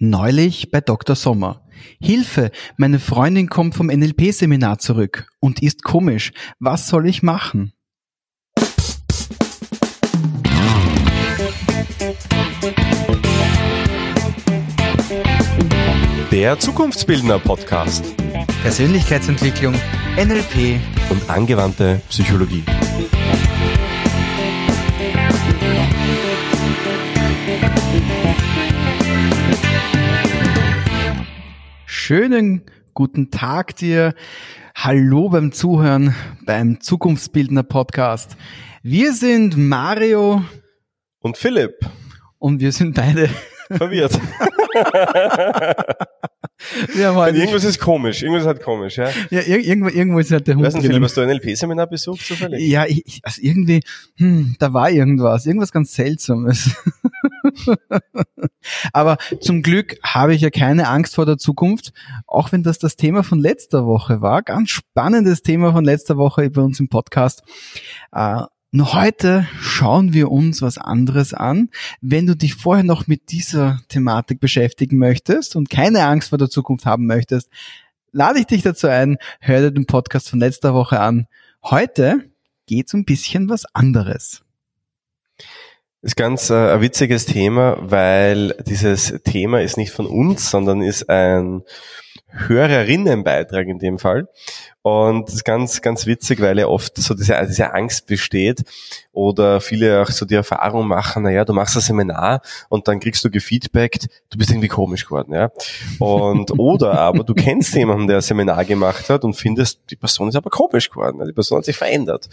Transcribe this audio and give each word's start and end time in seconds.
Neulich 0.00 0.70
bei 0.70 0.80
Dr. 0.80 1.16
Sommer. 1.16 1.62
Hilfe, 2.00 2.52
meine 2.76 3.00
Freundin 3.00 3.48
kommt 3.48 3.74
vom 3.74 3.88
NLP-Seminar 3.88 4.78
zurück 4.78 5.28
und 5.40 5.60
ist 5.60 5.82
komisch. 5.82 6.30
Was 6.60 6.86
soll 6.86 7.08
ich 7.08 7.24
machen? 7.24 7.72
Der 16.30 16.60
Zukunftsbildner 16.60 17.40
Podcast 17.40 18.04
Persönlichkeitsentwicklung, 18.62 19.74
NLP 20.16 20.80
und 21.10 21.28
angewandte 21.28 22.02
Psychologie. 22.08 22.62
Schönen 32.08 32.62
guten 32.94 33.30
Tag 33.30 33.76
dir. 33.76 34.14
Hallo 34.74 35.28
beim 35.28 35.52
Zuhören 35.52 36.14
beim 36.46 36.80
Zukunftsbildner 36.80 37.64
Podcast. 37.64 38.38
Wir 38.82 39.12
sind 39.12 39.58
Mario 39.58 40.42
Und 41.20 41.36
Philipp, 41.36 41.74
und 42.38 42.60
wir 42.62 42.72
sind 42.72 42.94
beide. 42.94 43.28
verwirrt. 43.70 44.18
Wir 46.94 47.08
haben 47.08 47.16
heute, 47.16 47.36
irgendwas 47.38 47.62
ist 47.64 47.78
komisch, 47.78 48.22
irgendwas 48.22 48.46
halt 48.46 48.62
komisch, 48.62 48.96
ja. 48.96 49.10
ja, 49.30 49.40
ir- 49.40 49.60
irgendwo, 49.64 49.90
irgendwo 49.90 50.18
ist 50.18 50.32
halt 50.32 50.48
der 50.48 50.56
Hund. 50.56 50.64
Weißt 50.66 50.78
du, 50.78 50.80
Philipp, 50.80 51.02
hast 51.02 51.16
du 51.16 51.20
ein 51.20 51.28
NLP-Seminar 51.28 51.86
besucht 51.88 52.26
zufällig? 52.26 52.66
Ja, 52.66 52.84
ich- 52.86 53.20
also 53.22 53.40
irgendwie, 53.42 53.80
hm, 54.16 54.56
da 54.58 54.72
war 54.72 54.90
irgendwas, 54.90 55.46
irgendwas 55.46 55.70
ganz 55.72 55.94
Seltsames. 55.94 56.74
Aber 58.92 59.18
zum 59.40 59.62
Glück 59.62 59.98
habe 60.02 60.34
ich 60.34 60.42
ja 60.42 60.50
keine 60.50 60.88
Angst 60.88 61.14
vor 61.14 61.26
der 61.26 61.38
Zukunft, 61.38 61.92
auch 62.26 62.52
wenn 62.52 62.62
das 62.62 62.78
das 62.78 62.96
Thema 62.96 63.22
von 63.22 63.38
letzter 63.38 63.86
Woche 63.86 64.20
war. 64.20 64.42
Ganz 64.42 64.70
spannendes 64.70 65.42
Thema 65.42 65.72
von 65.72 65.84
letzter 65.84 66.16
Woche 66.16 66.50
bei 66.50 66.62
uns 66.62 66.80
im 66.80 66.88
Podcast. 66.88 67.42
Äh, 68.12 68.42
nur 68.70 68.92
heute 68.92 69.48
schauen 69.60 70.12
wir 70.12 70.30
uns 70.30 70.60
was 70.60 70.76
anderes 70.76 71.32
an. 71.32 71.70
Wenn 72.02 72.26
du 72.26 72.36
dich 72.36 72.54
vorher 72.54 72.84
noch 72.84 73.06
mit 73.06 73.30
dieser 73.30 73.80
Thematik 73.88 74.40
beschäftigen 74.40 74.98
möchtest 74.98 75.56
und 75.56 75.70
keine 75.70 76.04
Angst 76.04 76.28
vor 76.28 76.38
der 76.38 76.50
Zukunft 76.50 76.84
haben 76.84 77.06
möchtest, 77.06 77.48
lade 78.12 78.40
ich 78.40 78.46
dich 78.46 78.62
dazu 78.62 78.86
ein, 78.86 79.16
hör 79.40 79.60
dir 79.60 79.70
den 79.70 79.86
Podcast 79.86 80.28
von 80.28 80.38
letzter 80.38 80.74
Woche 80.74 81.00
an. 81.00 81.28
Heute 81.62 82.30
geht's 82.66 82.92
um 82.92 83.00
ein 83.00 83.04
bisschen 83.06 83.48
was 83.48 83.64
anderes. 83.74 84.42
Ist 86.00 86.16
ganz 86.16 86.50
äh, 86.50 86.54
ein 86.74 86.80
witziges 86.80 87.26
Thema, 87.26 87.76
weil 87.80 88.54
dieses 88.66 89.20
Thema 89.24 89.62
ist 89.62 89.76
nicht 89.76 89.90
von 89.90 90.06
uns, 90.06 90.50
sondern 90.50 90.80
ist 90.80 91.08
ein 91.10 91.62
Hörerinnenbeitrag 92.30 93.66
in 93.66 93.78
dem 93.78 93.98
Fall. 93.98 94.28
Und 94.82 95.28
das 95.28 95.36
ist 95.36 95.44
ganz, 95.44 95.82
ganz 95.82 96.06
witzig, 96.06 96.40
weil 96.40 96.58
ja 96.58 96.66
oft 96.66 96.96
so 96.96 97.14
diese, 97.14 97.34
diese 97.46 97.74
Angst 97.74 98.06
besteht 98.06 98.62
oder 99.12 99.60
viele 99.60 100.00
auch 100.02 100.10
so 100.10 100.24
die 100.24 100.34
Erfahrung 100.34 100.86
machen, 100.86 101.24
naja, 101.24 101.44
du 101.44 101.52
machst 101.52 101.76
ein 101.76 101.82
Seminar 101.82 102.40
und 102.68 102.88
dann 102.88 103.00
kriegst 103.00 103.24
du 103.24 103.30
gefeedbackt, 103.30 104.08
du 104.30 104.38
bist 104.38 104.50
irgendwie 104.50 104.68
komisch 104.68 105.04
geworden, 105.04 105.34
ja. 105.34 105.50
Und, 105.98 106.52
oder 106.58 106.98
aber 106.98 107.24
du 107.24 107.34
kennst 107.34 107.74
jemanden, 107.74 108.06
der 108.06 108.16
ein 108.16 108.22
Seminar 108.22 108.64
gemacht 108.64 109.10
hat 109.10 109.24
und 109.24 109.34
findest, 109.34 109.80
die 109.90 109.96
Person 109.96 110.28
ist 110.28 110.36
aber 110.36 110.50
komisch 110.50 110.88
geworden, 110.88 111.22
die 111.26 111.32
Person 111.32 111.58
hat 111.58 111.64
sich 111.64 111.76
verändert. 111.76 112.28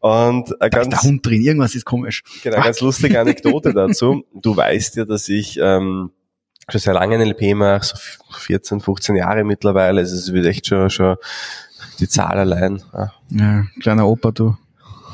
Und 0.00 0.50
Da 0.50 0.56
ein 0.60 0.70
ist 0.70 0.74
ganz, 0.74 0.88
der 0.88 1.02
Hund 1.02 1.26
drin, 1.26 1.42
irgendwas 1.42 1.74
ist 1.74 1.84
komisch. 1.84 2.24
Genau, 2.42 2.60
ganz 2.60 2.80
lustige 2.80 3.20
Anekdote 3.20 3.72
dazu. 3.72 4.24
Du 4.34 4.56
weißt 4.56 4.96
ja, 4.96 5.04
dass 5.04 5.28
ich 5.28 5.58
ähm, 5.62 6.10
schon 6.72 6.80
sehr 6.80 6.94
lange 6.94 7.18
NLP 7.18 7.54
mache, 7.54 7.84
so 7.84 7.96
14, 8.32 8.80
15 8.80 9.16
Jahre 9.16 9.44
mittlerweile. 9.44 10.00
Also 10.00 10.16
es 10.16 10.32
wird 10.32 10.46
echt 10.46 10.66
schon, 10.66 10.90
schon 10.90 11.16
die 12.00 12.08
Zahl 12.08 12.38
allein. 12.38 12.82
Ja. 12.92 13.12
Ja, 13.30 13.64
kleiner 13.80 14.06
Opa, 14.08 14.30
du. 14.32 14.56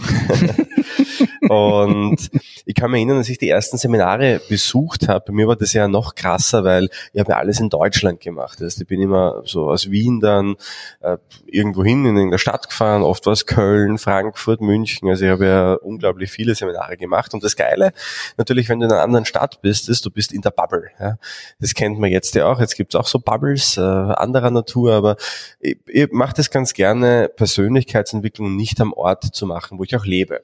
Und 1.48 2.30
kann 2.78 2.92
mich 2.92 3.00
erinnern, 3.00 3.18
als 3.18 3.28
ich 3.28 3.38
die 3.38 3.48
ersten 3.48 3.76
Seminare 3.76 4.40
besucht 4.48 5.08
habe, 5.08 5.24
bei 5.26 5.32
mir 5.32 5.48
war 5.48 5.56
das 5.56 5.72
ja 5.72 5.88
noch 5.88 6.14
krasser, 6.14 6.64
weil 6.64 6.88
ich 7.12 7.20
habe 7.20 7.32
ja 7.32 7.38
alles 7.38 7.58
in 7.60 7.70
Deutschland 7.70 8.20
gemacht. 8.20 8.60
Das 8.60 8.78
ich 8.78 8.86
bin 8.86 9.02
immer 9.02 9.42
so 9.44 9.68
aus 9.68 9.90
Wien 9.90 10.20
dann 10.20 10.54
äh, 11.00 11.18
irgendwo 11.46 11.82
hin 11.82 12.04
in 12.04 12.16
irgendeine 12.16 12.38
Stadt 12.38 12.68
gefahren, 12.68 13.02
oft 13.02 13.26
war 13.26 13.32
es 13.32 13.46
Köln, 13.46 13.98
Frankfurt, 13.98 14.60
München. 14.60 15.08
Also 15.08 15.24
ich 15.24 15.30
habe 15.30 15.46
ja 15.46 15.72
unglaublich 15.74 16.30
viele 16.30 16.54
Seminare 16.54 16.96
gemacht. 16.96 17.34
Und 17.34 17.42
das 17.42 17.56
Geile, 17.56 17.92
natürlich, 18.36 18.68
wenn 18.68 18.78
du 18.78 18.86
in 18.86 18.92
einer 18.92 19.02
anderen 19.02 19.24
Stadt 19.24 19.60
bist, 19.60 19.88
ist, 19.88 20.06
du 20.06 20.10
bist 20.10 20.32
in 20.32 20.42
der 20.42 20.50
Bubble. 20.50 20.90
Ja. 21.00 21.18
Das 21.58 21.74
kennt 21.74 21.98
man 21.98 22.10
jetzt 22.10 22.34
ja 22.36 22.46
auch. 22.46 22.60
Jetzt 22.60 22.76
gibt 22.76 22.94
es 22.94 23.00
auch 23.00 23.06
so 23.06 23.18
Bubbles 23.18 23.76
äh, 23.76 23.80
anderer 23.80 24.50
Natur, 24.50 24.92
aber 24.92 25.16
ich, 25.58 25.78
ich 25.86 26.12
mache 26.12 26.34
das 26.34 26.50
ganz 26.50 26.74
gerne, 26.74 27.28
Persönlichkeitsentwicklung 27.34 28.54
nicht 28.54 28.80
am 28.80 28.92
Ort 28.92 29.24
zu 29.34 29.46
machen, 29.46 29.78
wo 29.78 29.84
ich 29.84 29.96
auch 29.96 30.04
lebe. 30.04 30.42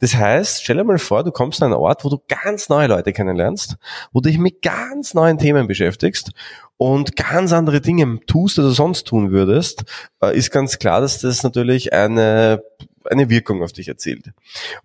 Das 0.00 0.14
heißt, 0.14 0.64
stell 0.64 0.76
dir 0.76 0.84
mal 0.84 0.98
vor, 0.98 1.22
du 1.22 1.30
kommst 1.30 1.62
an 1.62 1.72
einen 1.72 1.80
Ort, 1.80 2.04
wo 2.04 2.08
du 2.08 2.18
ganz 2.26 2.68
neue 2.68 2.88
Leute 2.88 3.12
kennenlernst, 3.12 3.76
wo 4.12 4.20
du 4.20 4.28
dich 4.28 4.38
mit 4.38 4.62
ganz 4.62 5.14
neuen 5.14 5.38
Themen 5.38 5.68
beschäftigst 5.68 6.32
und 6.78 7.14
ganz 7.14 7.52
andere 7.52 7.82
Dinge 7.82 8.20
tust, 8.26 8.58
als 8.58 8.68
du 8.68 8.72
sonst 8.72 9.06
tun 9.06 9.30
würdest, 9.30 9.84
äh, 10.22 10.36
ist 10.36 10.50
ganz 10.50 10.78
klar, 10.78 11.02
dass 11.02 11.18
das 11.18 11.42
natürlich 11.42 11.92
eine, 11.92 12.62
eine 13.04 13.28
Wirkung 13.28 13.62
auf 13.62 13.72
dich 13.72 13.88
erzielt. 13.88 14.32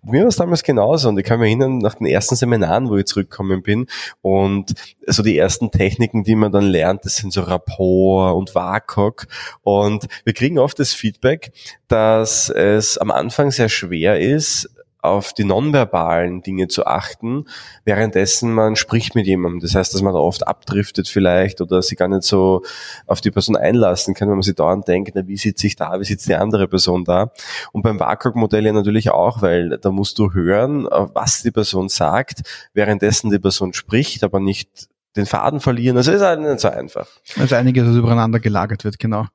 Und 0.02 0.10
mir 0.10 0.20
war 0.20 0.28
es 0.28 0.36
damals 0.36 0.62
genauso 0.62 1.08
und 1.08 1.18
ich 1.18 1.24
kann 1.24 1.40
mich 1.40 1.48
erinnern, 1.48 1.78
nach 1.78 1.94
den 1.94 2.06
ersten 2.06 2.36
Seminaren, 2.36 2.90
wo 2.90 2.98
ich 2.98 3.06
zurückgekommen 3.06 3.62
bin 3.62 3.86
und 4.20 4.74
so 5.06 5.22
die 5.22 5.38
ersten 5.38 5.70
Techniken, 5.70 6.24
die 6.24 6.34
man 6.34 6.52
dann 6.52 6.64
lernt, 6.64 7.06
das 7.06 7.16
sind 7.16 7.32
so 7.32 7.40
Rapport 7.40 8.36
und 8.36 8.54
WAKOK 8.54 9.26
und 9.62 10.06
wir 10.24 10.34
kriegen 10.34 10.58
oft 10.58 10.78
das 10.78 10.92
Feedback, 10.92 11.52
dass 11.88 12.50
es 12.50 12.98
am 12.98 13.10
Anfang 13.10 13.50
sehr 13.50 13.70
schwer 13.70 14.20
ist, 14.20 14.68
auf 15.06 15.32
die 15.32 15.44
nonverbalen 15.44 16.42
Dinge 16.42 16.68
zu 16.68 16.86
achten, 16.86 17.46
währenddessen 17.84 18.52
man 18.52 18.76
spricht 18.76 19.14
mit 19.14 19.26
jemandem. 19.26 19.60
Das 19.60 19.74
heißt, 19.74 19.94
dass 19.94 20.02
man 20.02 20.12
da 20.12 20.18
oft 20.18 20.46
abdriftet 20.46 21.08
vielleicht 21.08 21.60
oder 21.60 21.80
sich 21.82 21.96
gar 21.96 22.08
nicht 22.08 22.24
so 22.24 22.62
auf 23.06 23.20
die 23.20 23.30
Person 23.30 23.56
einlassen 23.56 24.14
kann, 24.14 24.28
wenn 24.28 24.36
man 24.36 24.42
sich 24.42 24.54
dauernd 24.54 24.86
denkt, 24.88 25.12
na, 25.14 25.26
wie 25.26 25.36
sitze 25.36 25.66
ich 25.66 25.76
da, 25.76 25.98
wie 26.00 26.04
sitzt 26.04 26.28
die 26.28 26.34
andere 26.34 26.68
Person 26.68 27.04
da. 27.04 27.30
Und 27.72 27.82
beim 27.82 27.98
WAKOK-Modell 28.00 28.66
ja 28.66 28.72
natürlich 28.72 29.10
auch, 29.10 29.42
weil 29.42 29.78
da 29.78 29.90
musst 29.90 30.18
du 30.18 30.32
hören, 30.32 30.86
was 30.86 31.42
die 31.42 31.50
Person 31.50 31.88
sagt, 31.88 32.42
währenddessen 32.74 33.30
die 33.30 33.38
Person 33.38 33.72
spricht, 33.72 34.24
aber 34.24 34.40
nicht 34.40 34.88
den 35.16 35.26
Faden 35.26 35.60
verlieren. 35.60 35.96
Also 35.96 36.12
ist 36.12 36.20
halt 36.20 36.40
nicht 36.40 36.60
so 36.60 36.68
einfach. 36.68 37.06
Also 37.38 37.54
einiges, 37.54 37.88
was 37.88 37.96
übereinander 37.96 38.38
gelagert 38.38 38.84
wird, 38.84 38.98
genau. 38.98 39.26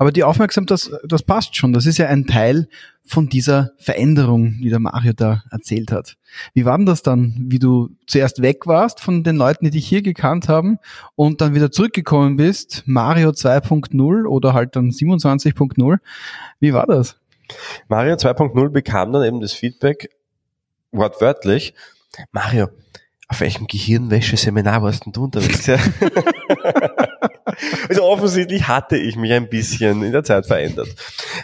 Aber 0.00 0.12
die 0.12 0.24
Aufmerksamkeit, 0.24 0.70
das, 0.70 0.90
das 1.04 1.22
passt 1.22 1.56
schon. 1.56 1.74
Das 1.74 1.84
ist 1.84 1.98
ja 1.98 2.06
ein 2.06 2.26
Teil 2.26 2.68
von 3.04 3.28
dieser 3.28 3.72
Veränderung, 3.76 4.56
die 4.62 4.70
der 4.70 4.78
Mario 4.78 5.12
da 5.12 5.42
erzählt 5.50 5.92
hat. 5.92 6.16
Wie 6.54 6.64
war 6.64 6.78
denn 6.78 6.86
das 6.86 7.02
dann, 7.02 7.34
wie 7.48 7.58
du 7.58 7.90
zuerst 8.06 8.40
weg 8.40 8.66
warst 8.66 9.00
von 9.00 9.24
den 9.24 9.36
Leuten, 9.36 9.66
die 9.66 9.72
dich 9.72 9.86
hier 9.86 10.00
gekannt 10.00 10.48
haben 10.48 10.78
und 11.16 11.42
dann 11.42 11.54
wieder 11.54 11.70
zurückgekommen 11.70 12.36
bist, 12.36 12.82
Mario 12.86 13.28
2.0 13.28 14.24
oder 14.24 14.54
halt 14.54 14.74
dann 14.74 14.88
27.0? 14.88 15.98
Wie 16.60 16.72
war 16.72 16.86
das? 16.86 17.20
Mario 17.88 18.14
2.0 18.14 18.70
bekam 18.70 19.12
dann 19.12 19.24
eben 19.24 19.42
das 19.42 19.52
Feedback, 19.52 20.08
wortwörtlich, 20.92 21.74
Mario, 22.32 22.68
auf 23.30 23.40
welchem 23.40 23.68
Gehirnwäsche-Seminar 23.68 24.82
warst 24.82 25.06
denn 25.06 25.12
du 25.12 25.24
unterwegs? 25.24 25.70
Also 27.88 28.04
offensichtlich 28.04 28.68
hatte 28.68 28.96
ich 28.96 29.16
mich 29.16 29.32
ein 29.32 29.48
bisschen 29.48 30.02
in 30.02 30.12
der 30.12 30.24
Zeit 30.24 30.46
verändert. 30.46 30.88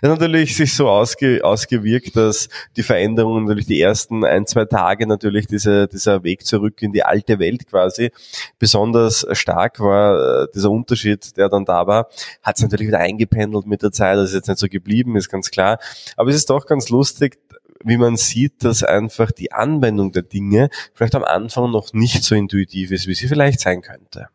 Es 0.01 0.09
hat 0.09 0.21
natürlich 0.21 0.57
sich 0.57 0.73
so 0.73 0.89
ausge, 0.89 1.41
ausgewirkt, 1.45 2.17
dass 2.17 2.49
die 2.77 2.83
Veränderung 2.83 3.43
natürlich 3.45 3.67
die 3.67 3.81
ersten 3.81 4.25
ein, 4.25 4.47
zwei 4.47 4.65
Tage 4.65 5.07
natürlich 5.07 5.47
diese, 5.47 5.89
dieser 5.89 6.23
Weg 6.23 6.47
zurück 6.47 6.81
in 6.81 6.93
die 6.93 7.03
alte 7.03 7.39
Welt 7.39 7.67
quasi 7.69 8.13
besonders 8.59 9.27
stark 9.33 9.81
war. 9.81 10.45
äh, 10.45 10.47
Dieser 10.55 10.71
Unterschied, 10.71 11.37
der 11.37 11.49
dann 11.49 11.65
da 11.65 11.87
war, 11.87 12.09
hat 12.43 12.57
es 12.57 12.63
natürlich 12.63 12.87
wieder 12.87 13.01
eingependelt 13.01 13.67
mit 13.67 13.83
der 13.83 13.93
Zeit. 13.93 14.17
Das 14.17 14.31
ist 14.31 14.37
jetzt 14.37 14.49
nicht 14.49 14.59
so 14.59 14.69
geblieben, 14.69 15.17
ist 15.17 15.29
ganz 15.29 15.51
klar. 15.51 15.79
Aber 16.17 16.31
es 16.31 16.37
ist 16.37 16.49
doch 16.49 16.67
ganz 16.67 16.89
lustig, 16.89 17.39
wie 17.87 17.97
man 17.97 18.17
sieht, 18.17 18.65
dass 18.65 18.83
einfach 18.83 19.31
die 19.31 19.53
Anwendung 19.53 20.13
der 20.13 20.23
Dinge 20.23 20.69
vielleicht 20.95 21.15
am 21.15 21.25
Anfang 21.25 21.71
noch 21.71 21.93
nicht 21.93 22.25
so 22.25 22.35
intuitiv 22.35 22.91
ist, 22.91 23.07
wie 23.07 23.15
sie 23.15 23.29
vielleicht 23.29 23.61
sein 23.61 23.81
könnte. 23.81 24.29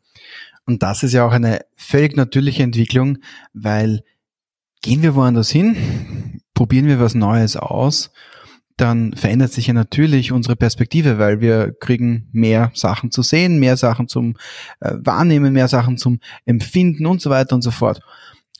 Und 0.65 0.83
das 0.83 1.03
ist 1.03 1.13
ja 1.13 1.25
auch 1.25 1.31
eine 1.31 1.61
völlig 1.75 2.15
natürliche 2.15 2.63
Entwicklung, 2.63 3.17
weil 3.53 4.03
gehen 4.81 5.03
wir 5.03 5.15
woanders 5.15 5.49
hin, 5.49 6.41
probieren 6.53 6.87
wir 6.87 6.99
was 6.99 7.13
Neues 7.13 7.57
aus, 7.57 8.11
dann 8.77 9.13
verändert 9.13 9.51
sich 9.51 9.67
ja 9.67 9.73
natürlich 9.73 10.31
unsere 10.31 10.55
Perspektive, 10.55 11.19
weil 11.19 11.39
wir 11.39 11.73
kriegen 11.79 12.29
mehr 12.31 12.71
Sachen 12.73 13.11
zu 13.11 13.21
sehen, 13.21 13.59
mehr 13.59 13.77
Sachen 13.77 14.07
zum 14.07 14.37
äh, 14.79 14.93
Wahrnehmen, 14.97 15.53
mehr 15.53 15.67
Sachen 15.67 15.97
zum 15.97 16.19
Empfinden 16.45 17.05
und 17.05 17.21
so 17.21 17.29
weiter 17.29 17.55
und 17.55 17.61
so 17.61 17.71
fort. 17.71 18.01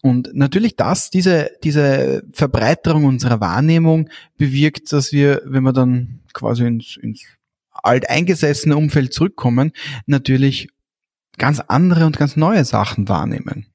Und 0.01 0.31
natürlich 0.33 0.75
das, 0.75 1.09
diese, 1.09 1.51
diese 1.63 2.24
Verbreiterung 2.33 3.06
unserer 3.06 3.39
Wahrnehmung 3.39 4.09
bewirkt, 4.38 4.92
dass 4.92 5.12
wir, 5.12 5.42
wenn 5.45 5.63
wir 5.63 5.74
dann 5.74 6.21
quasi 6.33 6.65
ins, 6.65 6.98
ins 6.98 7.24
alteingesessene 7.71 8.75
Umfeld 8.75 9.13
zurückkommen, 9.13 9.71
natürlich 10.07 10.69
ganz 11.38 11.59
andere 11.59 12.06
und 12.06 12.18
ganz 12.18 12.36
neue 12.36 12.65
Sachen 12.65 13.07
wahrnehmen. 13.07 13.68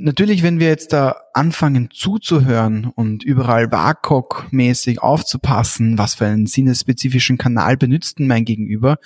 Natürlich, 0.00 0.44
wenn 0.44 0.60
wir 0.60 0.68
jetzt 0.68 0.92
da 0.92 1.22
anfangen 1.34 1.90
zuzuhören 1.90 2.84
und 2.94 3.24
überall 3.24 3.72
WAKOK-mäßig 3.72 5.00
aufzupassen, 5.00 5.98
was 5.98 6.14
für 6.14 6.26
einen 6.26 6.46
sinnesspezifischen 6.46 7.36
Kanal 7.36 7.76
benutzt 7.76 8.20
denn 8.20 8.28
mein 8.28 8.44
Gegenüber, 8.44 8.98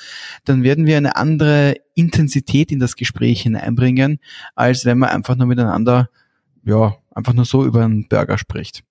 dann 0.44 0.62
werden 0.62 0.84
wir 0.84 0.98
eine 0.98 1.16
andere 1.16 1.76
Intensität 1.94 2.70
in 2.70 2.78
das 2.78 2.96
Gespräch 2.96 3.40
hineinbringen, 3.40 4.18
als 4.54 4.84
wenn 4.84 4.98
man 4.98 5.08
einfach 5.08 5.34
nur 5.34 5.46
miteinander, 5.46 6.10
ja, 6.62 6.94
einfach 7.14 7.32
nur 7.32 7.46
so 7.46 7.64
über 7.64 7.86
einen 7.86 8.06
Burger 8.06 8.36
spricht. 8.36 8.84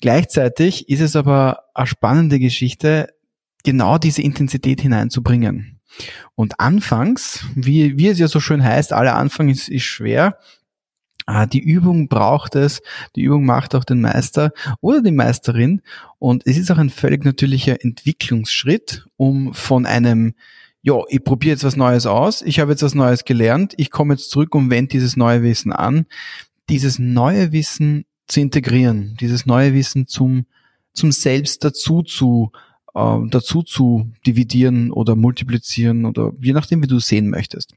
Gleichzeitig 0.00 0.88
ist 0.88 1.00
es 1.00 1.16
aber 1.16 1.64
eine 1.74 1.88
spannende 1.88 2.38
Geschichte, 2.38 3.08
genau 3.64 3.98
diese 3.98 4.22
Intensität 4.22 4.80
hineinzubringen. 4.80 5.80
Und 6.36 6.60
anfangs, 6.60 7.44
wie, 7.56 7.98
wie 7.98 8.06
es 8.06 8.20
ja 8.20 8.28
so 8.28 8.38
schön 8.38 8.62
heißt, 8.62 8.92
aller 8.92 9.16
Anfang 9.16 9.48
ist, 9.48 9.68
ist 9.68 9.82
schwer, 9.82 10.38
die 11.26 11.60
Übung 11.60 12.08
braucht 12.08 12.54
es, 12.54 12.82
die 13.16 13.22
Übung 13.22 13.46
macht 13.46 13.74
auch 13.74 13.84
den 13.84 14.00
Meister 14.00 14.52
oder 14.80 15.02
die 15.02 15.10
Meisterin. 15.10 15.80
Und 16.18 16.46
es 16.46 16.58
ist 16.58 16.70
auch 16.70 16.78
ein 16.78 16.90
völlig 16.90 17.24
natürlicher 17.24 17.82
Entwicklungsschritt, 17.82 19.06
um 19.16 19.54
von 19.54 19.86
einem, 19.86 20.34
ja, 20.82 21.00
ich 21.08 21.24
probiere 21.24 21.54
jetzt 21.54 21.64
was 21.64 21.76
Neues 21.76 22.06
aus, 22.06 22.42
ich 22.42 22.60
habe 22.60 22.72
jetzt 22.72 22.82
was 22.82 22.94
Neues 22.94 23.24
gelernt, 23.24 23.72
ich 23.78 23.90
komme 23.90 24.14
jetzt 24.14 24.30
zurück 24.30 24.54
und 24.54 24.70
wende 24.70 24.90
dieses 24.90 25.16
neue 25.16 25.42
Wissen 25.42 25.72
an, 25.72 26.06
dieses 26.68 26.98
neue 26.98 27.52
Wissen 27.52 28.04
zu 28.26 28.40
integrieren, 28.40 29.16
dieses 29.20 29.46
neue 29.46 29.72
Wissen 29.74 30.06
zum, 30.06 30.46
zum 30.92 31.10
Selbst 31.10 31.64
dazu 31.64 32.02
zu, 32.02 32.52
äh, 32.94 33.18
dazu 33.28 33.62
zu 33.62 34.10
dividieren 34.26 34.90
oder 34.90 35.16
multiplizieren 35.16 36.04
oder 36.04 36.32
je 36.40 36.52
nachdem, 36.52 36.82
wie 36.82 36.86
du 36.86 36.98
sehen 36.98 37.30
möchtest. 37.30 37.74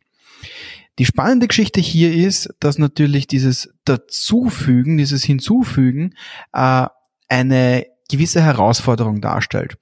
Die 0.99 1.05
spannende 1.05 1.47
Geschichte 1.47 1.79
hier 1.79 2.13
ist, 2.13 2.49
dass 2.59 2.77
natürlich 2.77 3.27
dieses 3.27 3.69
Dazufügen, 3.85 4.97
dieses 4.97 5.23
Hinzufügen 5.23 6.15
äh, 6.53 6.87
eine 7.27 7.85
gewisse 8.09 8.41
Herausforderung 8.41 9.21
darstellt. 9.21 9.77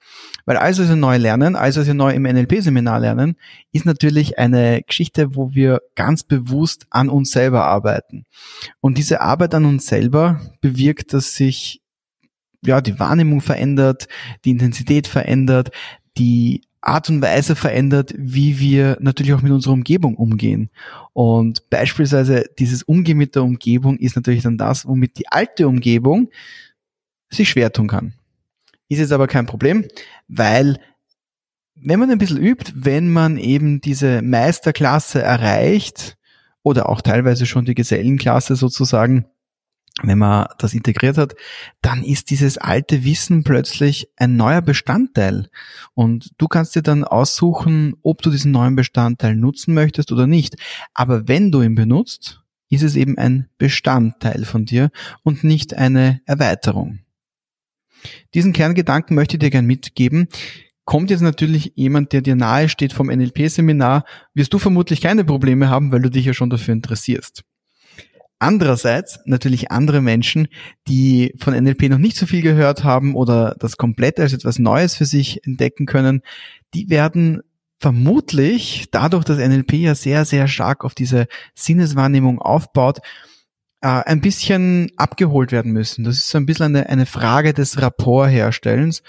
Weil 0.46 0.56
alles, 0.56 0.78
was 0.78 0.88
wir 0.88 0.96
neu 0.96 1.16
lernen, 1.16 1.56
alles, 1.56 1.76
was 1.76 1.86
wir 1.86 1.94
neu 1.94 2.12
im 2.12 2.24
NLP-Seminar 2.24 3.00
lernen, 3.00 3.36
ist 3.72 3.86
natürlich 3.86 4.38
eine 4.38 4.82
Geschichte, 4.82 5.36
wo 5.36 5.54
wir 5.54 5.80
ganz 5.94 6.24
bewusst 6.24 6.86
an 6.90 7.08
uns 7.08 7.30
selber 7.30 7.64
arbeiten. 7.64 8.24
Und 8.80 8.98
diese 8.98 9.20
Arbeit 9.20 9.54
an 9.54 9.64
uns 9.64 9.86
selber 9.86 10.40
bewirkt, 10.60 11.12
dass 11.12 11.34
sich 11.34 11.82
ja, 12.64 12.80
die 12.80 12.98
Wahrnehmung 12.98 13.40
verändert, 13.40 14.08
die 14.44 14.50
Intensität 14.50 15.06
verändert, 15.06 15.70
die 16.18 16.62
Art 16.86 17.10
und 17.10 17.20
Weise 17.20 17.56
verändert, 17.56 18.14
wie 18.16 18.58
wir 18.58 18.96
natürlich 19.00 19.34
auch 19.34 19.42
mit 19.42 19.52
unserer 19.52 19.72
Umgebung 19.72 20.14
umgehen. 20.16 20.70
Und 21.12 21.68
beispielsweise 21.70 22.44
dieses 22.58 22.82
Umgehen 22.82 23.18
mit 23.18 23.34
der 23.34 23.42
Umgebung 23.42 23.98
ist 23.98 24.16
natürlich 24.16 24.42
dann 24.42 24.58
das, 24.58 24.86
womit 24.86 25.18
die 25.18 25.28
alte 25.28 25.66
Umgebung 25.66 26.30
sich 27.28 27.48
schwer 27.48 27.72
tun 27.72 27.88
kann. 27.88 28.12
Ist 28.88 28.98
jetzt 28.98 29.12
aber 29.12 29.26
kein 29.26 29.46
Problem, 29.46 29.84
weil 30.28 30.78
wenn 31.74 31.98
man 32.00 32.10
ein 32.10 32.18
bisschen 32.18 32.42
übt, 32.42 32.72
wenn 32.76 33.12
man 33.12 33.36
eben 33.36 33.80
diese 33.80 34.22
Meisterklasse 34.22 35.20
erreicht 35.20 36.16
oder 36.62 36.88
auch 36.88 37.02
teilweise 37.02 37.46
schon 37.46 37.64
die 37.64 37.74
Gesellenklasse 37.74 38.56
sozusagen, 38.56 39.26
wenn 40.02 40.18
man 40.18 40.46
das 40.58 40.74
integriert 40.74 41.16
hat, 41.16 41.34
dann 41.80 42.04
ist 42.04 42.30
dieses 42.30 42.58
alte 42.58 43.04
Wissen 43.04 43.44
plötzlich 43.44 44.08
ein 44.16 44.36
neuer 44.36 44.60
Bestandteil. 44.60 45.48
Und 45.94 46.32
du 46.38 46.48
kannst 46.48 46.76
dir 46.76 46.82
dann 46.82 47.04
aussuchen, 47.04 47.94
ob 48.02 48.20
du 48.20 48.30
diesen 48.30 48.52
neuen 48.52 48.76
Bestandteil 48.76 49.34
nutzen 49.34 49.72
möchtest 49.72 50.12
oder 50.12 50.26
nicht. 50.26 50.56
Aber 50.92 51.28
wenn 51.28 51.50
du 51.50 51.62
ihn 51.62 51.74
benutzt, 51.74 52.42
ist 52.68 52.82
es 52.82 52.96
eben 52.96 53.16
ein 53.16 53.48
Bestandteil 53.58 54.44
von 54.44 54.66
dir 54.66 54.90
und 55.22 55.44
nicht 55.44 55.74
eine 55.74 56.20
Erweiterung. 56.26 57.00
Diesen 58.34 58.52
Kerngedanken 58.52 59.14
möchte 59.14 59.36
ich 59.36 59.40
dir 59.40 59.50
gern 59.50 59.66
mitgeben. 59.66 60.28
Kommt 60.84 61.10
jetzt 61.10 61.22
natürlich 61.22 61.72
jemand, 61.74 62.12
der 62.12 62.20
dir 62.20 62.36
nahe 62.36 62.68
steht 62.68 62.92
vom 62.92 63.08
NLP-Seminar, 63.08 64.04
wirst 64.34 64.52
du 64.52 64.58
vermutlich 64.58 65.00
keine 65.00 65.24
Probleme 65.24 65.68
haben, 65.68 65.90
weil 65.90 66.02
du 66.02 66.10
dich 66.10 66.26
ja 66.26 66.34
schon 66.34 66.50
dafür 66.50 66.74
interessierst. 66.74 67.44
Andererseits 68.38 69.20
natürlich 69.24 69.70
andere 69.70 70.02
Menschen, 70.02 70.48
die 70.88 71.34
von 71.38 71.54
NLP 71.54 71.88
noch 71.88 71.98
nicht 71.98 72.16
so 72.16 72.26
viel 72.26 72.42
gehört 72.42 72.84
haben 72.84 73.14
oder 73.14 73.56
das 73.58 73.78
komplett 73.78 74.20
als 74.20 74.34
etwas 74.34 74.58
Neues 74.58 74.94
für 74.94 75.06
sich 75.06 75.46
entdecken 75.46 75.86
können, 75.86 76.20
die 76.74 76.90
werden 76.90 77.42
vermutlich 77.78 78.88
dadurch, 78.90 79.24
dass 79.24 79.38
NLP 79.38 79.74
ja 79.74 79.94
sehr, 79.94 80.24
sehr 80.24 80.48
stark 80.48 80.84
auf 80.84 80.94
diese 80.94 81.28
Sinneswahrnehmung 81.54 82.38
aufbaut, 82.38 82.98
äh, 83.80 83.88
ein 83.88 84.20
bisschen 84.20 84.92
abgeholt 84.96 85.52
werden 85.52 85.72
müssen. 85.72 86.04
Das 86.04 86.16
ist 86.16 86.28
so 86.28 86.38
ein 86.38 86.46
bisschen 86.46 86.76
eine, 86.76 86.88
eine 86.88 87.06
Frage 87.06 87.54
des 87.54 87.80
Rapportherstellens 87.80 89.02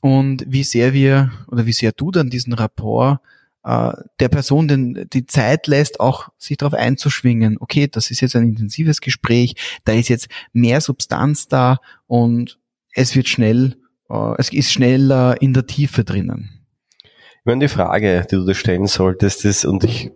und 0.00 0.44
wie 0.46 0.64
sehr 0.64 0.92
wir 0.92 1.32
oder 1.48 1.66
wie 1.66 1.72
sehr 1.72 1.92
du 1.92 2.10
dann 2.10 2.30
diesen 2.30 2.52
Rapport 2.52 3.20
äh, 3.64 3.92
der 4.20 4.28
Person 4.28 4.68
den, 4.68 5.08
die 5.12 5.26
Zeit 5.26 5.66
lässt, 5.66 6.00
auch 6.00 6.28
sich 6.38 6.56
darauf 6.56 6.74
einzuschwingen, 6.74 7.56
okay, 7.60 7.88
das 7.88 8.10
ist 8.10 8.20
jetzt 8.20 8.36
ein 8.36 8.48
intensives 8.48 9.00
Gespräch, 9.00 9.54
da 9.84 9.92
ist 9.92 10.08
jetzt 10.08 10.28
mehr 10.52 10.80
Substanz 10.80 11.48
da 11.48 11.78
und 12.06 12.58
es 12.94 13.14
wird 13.14 13.28
schnell, 13.28 13.76
äh, 14.10 14.34
es 14.38 14.52
ist 14.52 14.72
schneller 14.72 15.40
in 15.40 15.54
der 15.54 15.66
Tiefe 15.66 16.04
drinnen. 16.04 16.58
Ich 17.04 17.46
meine, 17.46 17.64
die 17.64 17.68
Frage, 17.68 18.26
die 18.30 18.36
du 18.36 18.46
dir 18.46 18.54
stellen 18.54 18.86
solltest, 18.86 19.44
ist, 19.44 19.64
und 19.64 19.82
ich 19.82 20.12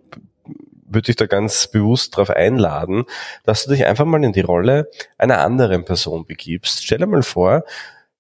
würde 0.89 1.07
dich 1.07 1.17
da 1.17 1.27
ganz 1.27 1.69
bewusst 1.69 2.15
darauf 2.15 2.31
einladen, 2.31 3.05
dass 3.45 3.65
du 3.65 3.73
dich 3.73 3.85
einfach 3.85 4.05
mal 4.05 4.23
in 4.23 4.33
die 4.33 4.41
Rolle 4.41 4.89
einer 5.19 5.41
anderen 5.41 5.85
Person 5.85 6.25
begibst. 6.25 6.85
Stell 6.85 6.99
dir 6.99 7.07
mal 7.07 7.25
vor, 7.25 7.65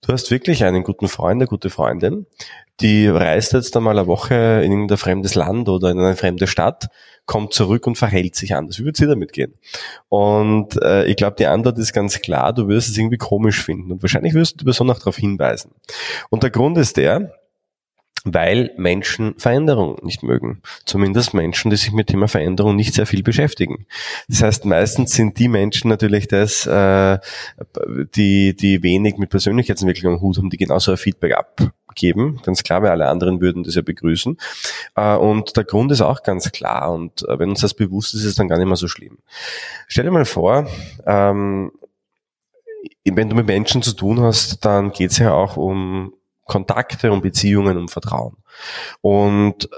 du 0.07 0.13
hast 0.13 0.31
wirklich 0.31 0.65
einen 0.65 0.85
guten 0.85 1.09
Freund, 1.09 1.41
eine 1.41 1.49
gute 1.49 1.71
Freundin, 1.71 2.27
die 2.81 3.07
reist 3.09 3.53
jetzt 3.53 3.77
einmal 3.77 3.99
eine 3.99 4.07
Woche 4.07 4.63
in 4.65 4.71
irgendein 4.71 4.99
fremdes 4.99 5.35
Land 5.35 5.69
oder 5.69 5.91
in 5.91 5.99
eine 5.99 6.17
fremde 6.17 6.47
Stadt, 6.47 6.89
kommt 7.25 7.53
zurück 7.53 7.87
und 7.87 7.97
verhält 7.97 8.37
sich 8.37 8.55
anders. 8.55 8.79
Wie 8.79 8.85
wird 8.85 8.97
sie 8.97 9.07
damit 9.07 9.33
gehen? 9.33 9.55
Und 10.09 10.81
äh, 10.83 11.07
ich 11.07 11.17
glaube, 11.17 11.37
die 11.37 11.47
Antwort 11.47 11.79
ist 11.79 11.93
ganz 11.93 12.21
klar, 12.21 12.53
du 12.53 12.69
wirst 12.69 12.89
es 12.89 12.97
irgendwie 12.97 13.17
komisch 13.17 13.63
finden 13.63 13.93
und 13.93 14.03
wahrscheinlich 14.03 14.35
wirst 14.35 14.55
du 14.55 14.59
die 14.59 14.65
Person 14.65 14.91
auch 14.91 14.99
darauf 14.99 15.17
hinweisen. 15.17 15.73
Und 16.31 16.43
der 16.43 16.51
Grund 16.51 16.79
ist 16.79 16.97
der, 16.97 17.33
weil 18.27 18.73
Menschen 18.77 19.35
Veränderung 19.39 19.99
nicht 20.03 20.23
mögen. 20.23 20.61
Zumindest 20.85 21.33
Menschen, 21.33 21.71
die 21.71 21.77
sich 21.77 21.93
mit 21.93 22.09
Thema 22.09 22.27
Veränderung 22.27 22.75
nicht 22.75 22.93
sehr 22.93 23.07
viel 23.07 23.23
beschäftigen. 23.23 23.87
Das 24.29 24.43
heißt, 24.43 24.65
meistens 24.65 25.13
sind 25.13 25.39
die 25.39 25.49
Menschen 25.49 25.89
natürlich 25.89 26.27
das, 26.27 26.67
äh, 26.67 27.19
die, 28.17 28.57
die 28.57 28.83
wenig 28.83 29.17
mit 29.17 29.31
Persönlichkeitsentwicklung 29.31 30.15
am 30.15 30.21
Hut 30.21 30.39
haben, 30.39 30.51
die 30.51 30.57
genauso 30.57 30.91
ein 30.91 30.97
Feedback 30.97 31.35
abgeben. 31.35 32.41
Ganz 32.43 32.65
klar, 32.65 32.83
weil 32.83 32.91
alle 32.91 33.09
anderen 33.09 33.41
würden 33.41 33.63
das 33.63 33.77
ja 33.77 33.83
begrüßen. 33.83 34.37
Äh, 34.97 35.15
und 35.15 35.57
der 35.57 35.65
Grund 35.65 35.93
ist 35.93 36.01
auch 36.01 36.25
ganz 36.25 36.51
klar. 36.51 36.93
Und 36.93 37.23
äh, 37.29 37.39
wenn 37.39 37.51
uns 37.51 37.61
das 37.61 37.75
bewusst 37.75 38.15
ist, 38.15 38.23
ist 38.23 38.27
es 38.27 38.35
dann 38.35 38.49
gar 38.49 38.59
nicht 38.59 38.67
mehr 38.67 38.77
so 38.77 38.89
schlimm. 38.89 39.19
Stell 39.87 40.05
dir 40.05 40.11
mal 40.11 40.25
vor, 40.25 40.69
ähm, 41.07 41.71
wenn 43.05 43.31
du 43.31 43.37
mit 43.37 43.47
Menschen 43.47 43.83
zu 43.83 43.93
tun 43.93 44.21
hast, 44.21 44.65
dann 44.65 44.91
geht 44.91 45.13
es 45.13 45.19
ja 45.19 45.33
auch 45.33 45.57
um 45.57 46.13
Kontakte 46.47 47.13
und 47.13 47.23
Beziehungen 47.23 47.77
um 47.77 47.89
Vertrauen. 47.89 48.37
Und 49.01 49.69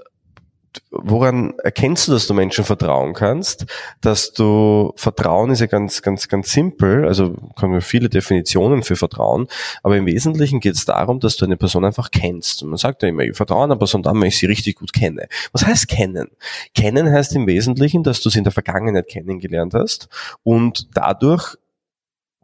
woran 0.90 1.54
erkennst 1.62 2.08
du, 2.08 2.12
dass 2.12 2.26
du 2.26 2.34
Menschen 2.34 2.64
vertrauen 2.64 3.14
kannst? 3.14 3.66
Dass 4.00 4.32
du 4.32 4.92
Vertrauen 4.96 5.50
ist 5.50 5.60
ja 5.60 5.66
ganz, 5.66 6.02
ganz, 6.02 6.28
ganz 6.28 6.50
simpel. 6.50 7.06
Also 7.06 7.34
kommen 7.56 7.74
wir 7.74 7.80
viele 7.80 8.08
Definitionen 8.08 8.82
für 8.82 8.96
Vertrauen, 8.96 9.48
aber 9.82 9.96
im 9.96 10.06
Wesentlichen 10.06 10.60
geht 10.60 10.74
es 10.74 10.84
darum, 10.84 11.20
dass 11.20 11.36
du 11.36 11.44
eine 11.44 11.56
Person 11.56 11.84
einfach 11.84 12.10
kennst. 12.10 12.62
Und 12.62 12.70
man 12.70 12.78
sagt 12.78 13.02
ja 13.02 13.08
immer, 13.08 13.22
ich 13.22 13.36
vertraue 13.36 13.64
einer 13.64 13.76
Person 13.76 14.02
dann, 14.02 14.20
wenn 14.20 14.28
ich 14.28 14.38
sie 14.38 14.46
richtig 14.46 14.76
gut 14.76 14.92
kenne. 14.92 15.28
Was 15.52 15.66
heißt 15.66 15.88
kennen? 15.88 16.28
Kennen 16.74 17.10
heißt 17.10 17.34
im 17.34 17.46
Wesentlichen, 17.46 18.02
dass 18.02 18.20
du 18.20 18.30
sie 18.30 18.38
in 18.38 18.44
der 18.44 18.52
Vergangenheit 18.52 19.08
kennengelernt 19.08 19.74
hast 19.74 20.08
und 20.42 20.88
dadurch 20.94 21.56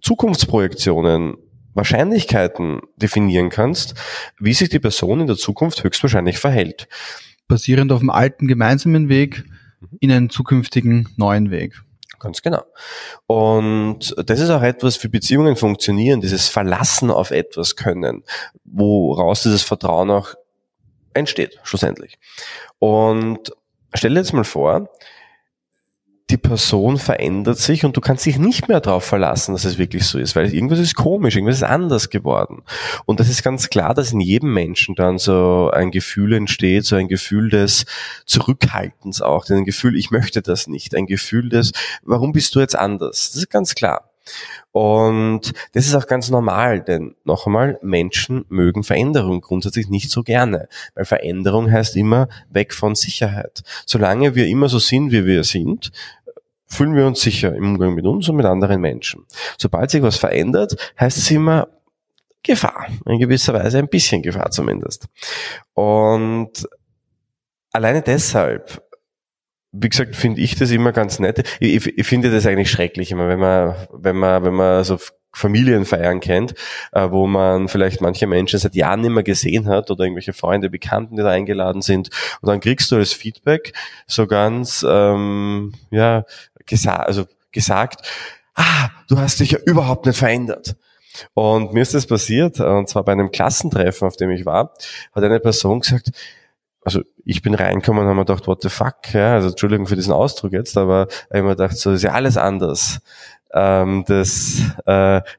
Zukunftsprojektionen 0.02 1.36
Wahrscheinlichkeiten 1.74 2.80
definieren 2.96 3.50
kannst, 3.50 3.94
wie 4.38 4.54
sich 4.54 4.68
die 4.68 4.78
Person 4.78 5.20
in 5.20 5.26
der 5.26 5.36
Zukunft 5.36 5.84
höchstwahrscheinlich 5.84 6.38
verhält. 6.38 6.88
Basierend 7.48 7.92
auf 7.92 8.00
dem 8.00 8.10
alten 8.10 8.48
gemeinsamen 8.48 9.08
Weg 9.08 9.44
in 10.00 10.10
einen 10.10 10.30
zukünftigen 10.30 11.08
neuen 11.16 11.50
Weg. 11.50 11.82
Ganz 12.20 12.40
genau. 12.40 12.62
Und 13.26 14.14
das 14.24 14.40
ist 14.40 14.48
auch 14.48 14.62
etwas, 14.62 15.02
wie 15.04 15.08
Beziehungen 15.08 15.56
funktionieren, 15.56 16.22
dieses 16.22 16.48
Verlassen 16.48 17.10
auf 17.10 17.30
etwas 17.30 17.76
können, 17.76 18.24
woraus 18.64 19.42
dieses 19.42 19.62
Vertrauen 19.62 20.10
auch 20.10 20.34
entsteht, 21.12 21.60
schlussendlich. 21.64 22.18
Und 22.78 23.52
stell 23.92 24.14
dir 24.14 24.20
jetzt 24.20 24.32
mal 24.32 24.44
vor, 24.44 24.88
die 26.30 26.38
Person 26.38 26.96
verändert 26.96 27.58
sich 27.58 27.84
und 27.84 27.96
du 27.96 28.00
kannst 28.00 28.24
dich 28.24 28.38
nicht 28.38 28.68
mehr 28.68 28.80
darauf 28.80 29.04
verlassen, 29.04 29.52
dass 29.52 29.66
es 29.66 29.76
wirklich 29.76 30.06
so 30.06 30.18
ist, 30.18 30.34
weil 30.34 30.52
irgendwas 30.52 30.78
ist 30.78 30.94
komisch, 30.94 31.36
irgendwas 31.36 31.56
ist 31.56 31.64
anders 31.64 32.08
geworden. 32.08 32.62
Und 33.04 33.20
das 33.20 33.28
ist 33.28 33.42
ganz 33.42 33.68
klar, 33.68 33.92
dass 33.92 34.12
in 34.12 34.20
jedem 34.20 34.54
Menschen 34.54 34.94
dann 34.94 35.18
so 35.18 35.70
ein 35.72 35.90
Gefühl 35.90 36.32
entsteht, 36.32 36.86
so 36.86 36.96
ein 36.96 37.08
Gefühl 37.08 37.50
des 37.50 37.84
Zurückhaltens 38.24 39.20
auch, 39.20 39.48
ein 39.50 39.66
Gefühl, 39.66 39.96
ich 39.96 40.10
möchte 40.10 40.40
das 40.40 40.66
nicht, 40.66 40.94
ein 40.94 41.06
Gefühl 41.06 41.50
des, 41.50 41.72
warum 42.02 42.32
bist 42.32 42.54
du 42.54 42.60
jetzt 42.60 42.76
anders? 42.76 43.32
Das 43.32 43.42
ist 43.42 43.50
ganz 43.50 43.74
klar. 43.74 44.13
Und 44.72 45.52
das 45.72 45.86
ist 45.86 45.94
auch 45.94 46.06
ganz 46.06 46.30
normal, 46.30 46.80
denn 46.80 47.14
noch 47.24 47.46
einmal, 47.46 47.78
Menschen 47.82 48.44
mögen 48.48 48.82
Veränderung 48.82 49.40
grundsätzlich 49.40 49.88
nicht 49.88 50.10
so 50.10 50.22
gerne, 50.22 50.68
weil 50.94 51.04
Veränderung 51.04 51.70
heißt 51.70 51.96
immer 51.96 52.28
weg 52.50 52.74
von 52.74 52.94
Sicherheit. 52.94 53.62
Solange 53.86 54.34
wir 54.34 54.46
immer 54.46 54.68
so 54.68 54.78
sind, 54.78 55.12
wie 55.12 55.26
wir 55.26 55.44
sind, 55.44 55.92
fühlen 56.66 56.96
wir 56.96 57.06
uns 57.06 57.20
sicher 57.20 57.54
im 57.54 57.72
Umgang 57.72 57.94
mit 57.94 58.04
uns 58.04 58.28
und 58.28 58.36
mit 58.36 58.46
anderen 58.46 58.80
Menschen. 58.80 59.24
Sobald 59.58 59.90
sich 59.90 60.02
was 60.02 60.16
verändert, 60.16 60.92
heißt 60.98 61.18
es 61.18 61.30
immer 61.30 61.68
Gefahr, 62.42 62.88
in 63.06 63.18
gewisser 63.18 63.54
Weise 63.54 63.78
ein 63.78 63.88
bisschen 63.88 64.22
Gefahr 64.22 64.50
zumindest. 64.50 65.06
Und 65.72 66.68
alleine 67.72 68.02
deshalb 68.02 68.83
wie 69.76 69.88
gesagt, 69.88 70.14
finde 70.14 70.40
ich 70.40 70.54
das 70.54 70.70
immer 70.70 70.92
ganz 70.92 71.18
nett. 71.18 71.42
Ich, 71.58 71.74
ich, 71.74 71.98
ich, 71.98 72.06
finde 72.06 72.30
das 72.30 72.46
eigentlich 72.46 72.70
schrecklich 72.70 73.10
immer, 73.10 73.28
wenn 73.28 73.40
man, 73.40 73.74
wenn 73.92 74.16
man, 74.16 74.44
wenn 74.44 74.54
man 74.54 74.84
so 74.84 74.98
Familienfeiern 75.32 76.20
kennt, 76.20 76.54
äh, 76.92 77.10
wo 77.10 77.26
man 77.26 77.66
vielleicht 77.66 78.00
manche 78.00 78.28
Menschen 78.28 78.60
seit 78.60 78.76
Jahren 78.76 79.00
nicht 79.00 79.10
mehr 79.10 79.24
gesehen 79.24 79.68
hat 79.68 79.90
oder 79.90 80.04
irgendwelche 80.04 80.32
Freunde, 80.32 80.70
Bekannten, 80.70 81.16
die 81.16 81.22
da 81.22 81.30
eingeladen 81.30 81.82
sind. 81.82 82.10
Und 82.40 82.48
dann 82.48 82.60
kriegst 82.60 82.90
du 82.92 82.96
als 82.96 83.12
Feedback 83.12 83.72
so 84.06 84.28
ganz, 84.28 84.86
ähm, 84.88 85.74
ja, 85.90 86.24
gesa 86.66 86.96
also 86.96 87.24
gesagt, 87.50 88.06
ah, 88.54 88.90
du 89.08 89.18
hast 89.18 89.40
dich 89.40 89.50
ja 89.52 89.58
überhaupt 89.66 90.06
nicht 90.06 90.18
verändert. 90.18 90.76
Und 91.34 91.72
mir 91.72 91.82
ist 91.82 91.94
das 91.94 92.06
passiert, 92.06 92.60
und 92.60 92.88
zwar 92.88 93.04
bei 93.04 93.12
einem 93.12 93.30
Klassentreffen, 93.30 94.06
auf 94.06 94.16
dem 94.16 94.30
ich 94.30 94.46
war, 94.46 94.72
hat 95.14 95.24
eine 95.24 95.40
Person 95.40 95.80
gesagt, 95.80 96.10
also 96.84 97.00
ich 97.24 97.42
bin 97.42 97.54
reingekommen 97.54 98.02
und 98.02 98.08
habe 98.08 98.16
mir 98.16 98.24
gedacht, 98.24 98.46
what 98.46 98.62
the 98.62 98.68
fuck, 98.68 99.12
ja, 99.12 99.34
also 99.34 99.48
Entschuldigung 99.48 99.86
für 99.86 99.96
diesen 99.96 100.12
Ausdruck 100.12 100.52
jetzt, 100.52 100.76
aber 100.76 101.06
ich 101.08 101.30
habe 101.30 101.42
mir 101.42 101.56
gedacht, 101.56 101.76
so 101.76 101.92
ist 101.92 102.02
ja 102.02 102.12
alles 102.12 102.36
anders. 102.36 103.00
Ähm, 103.52 104.04
das 104.06 104.60
äh, 104.84 104.92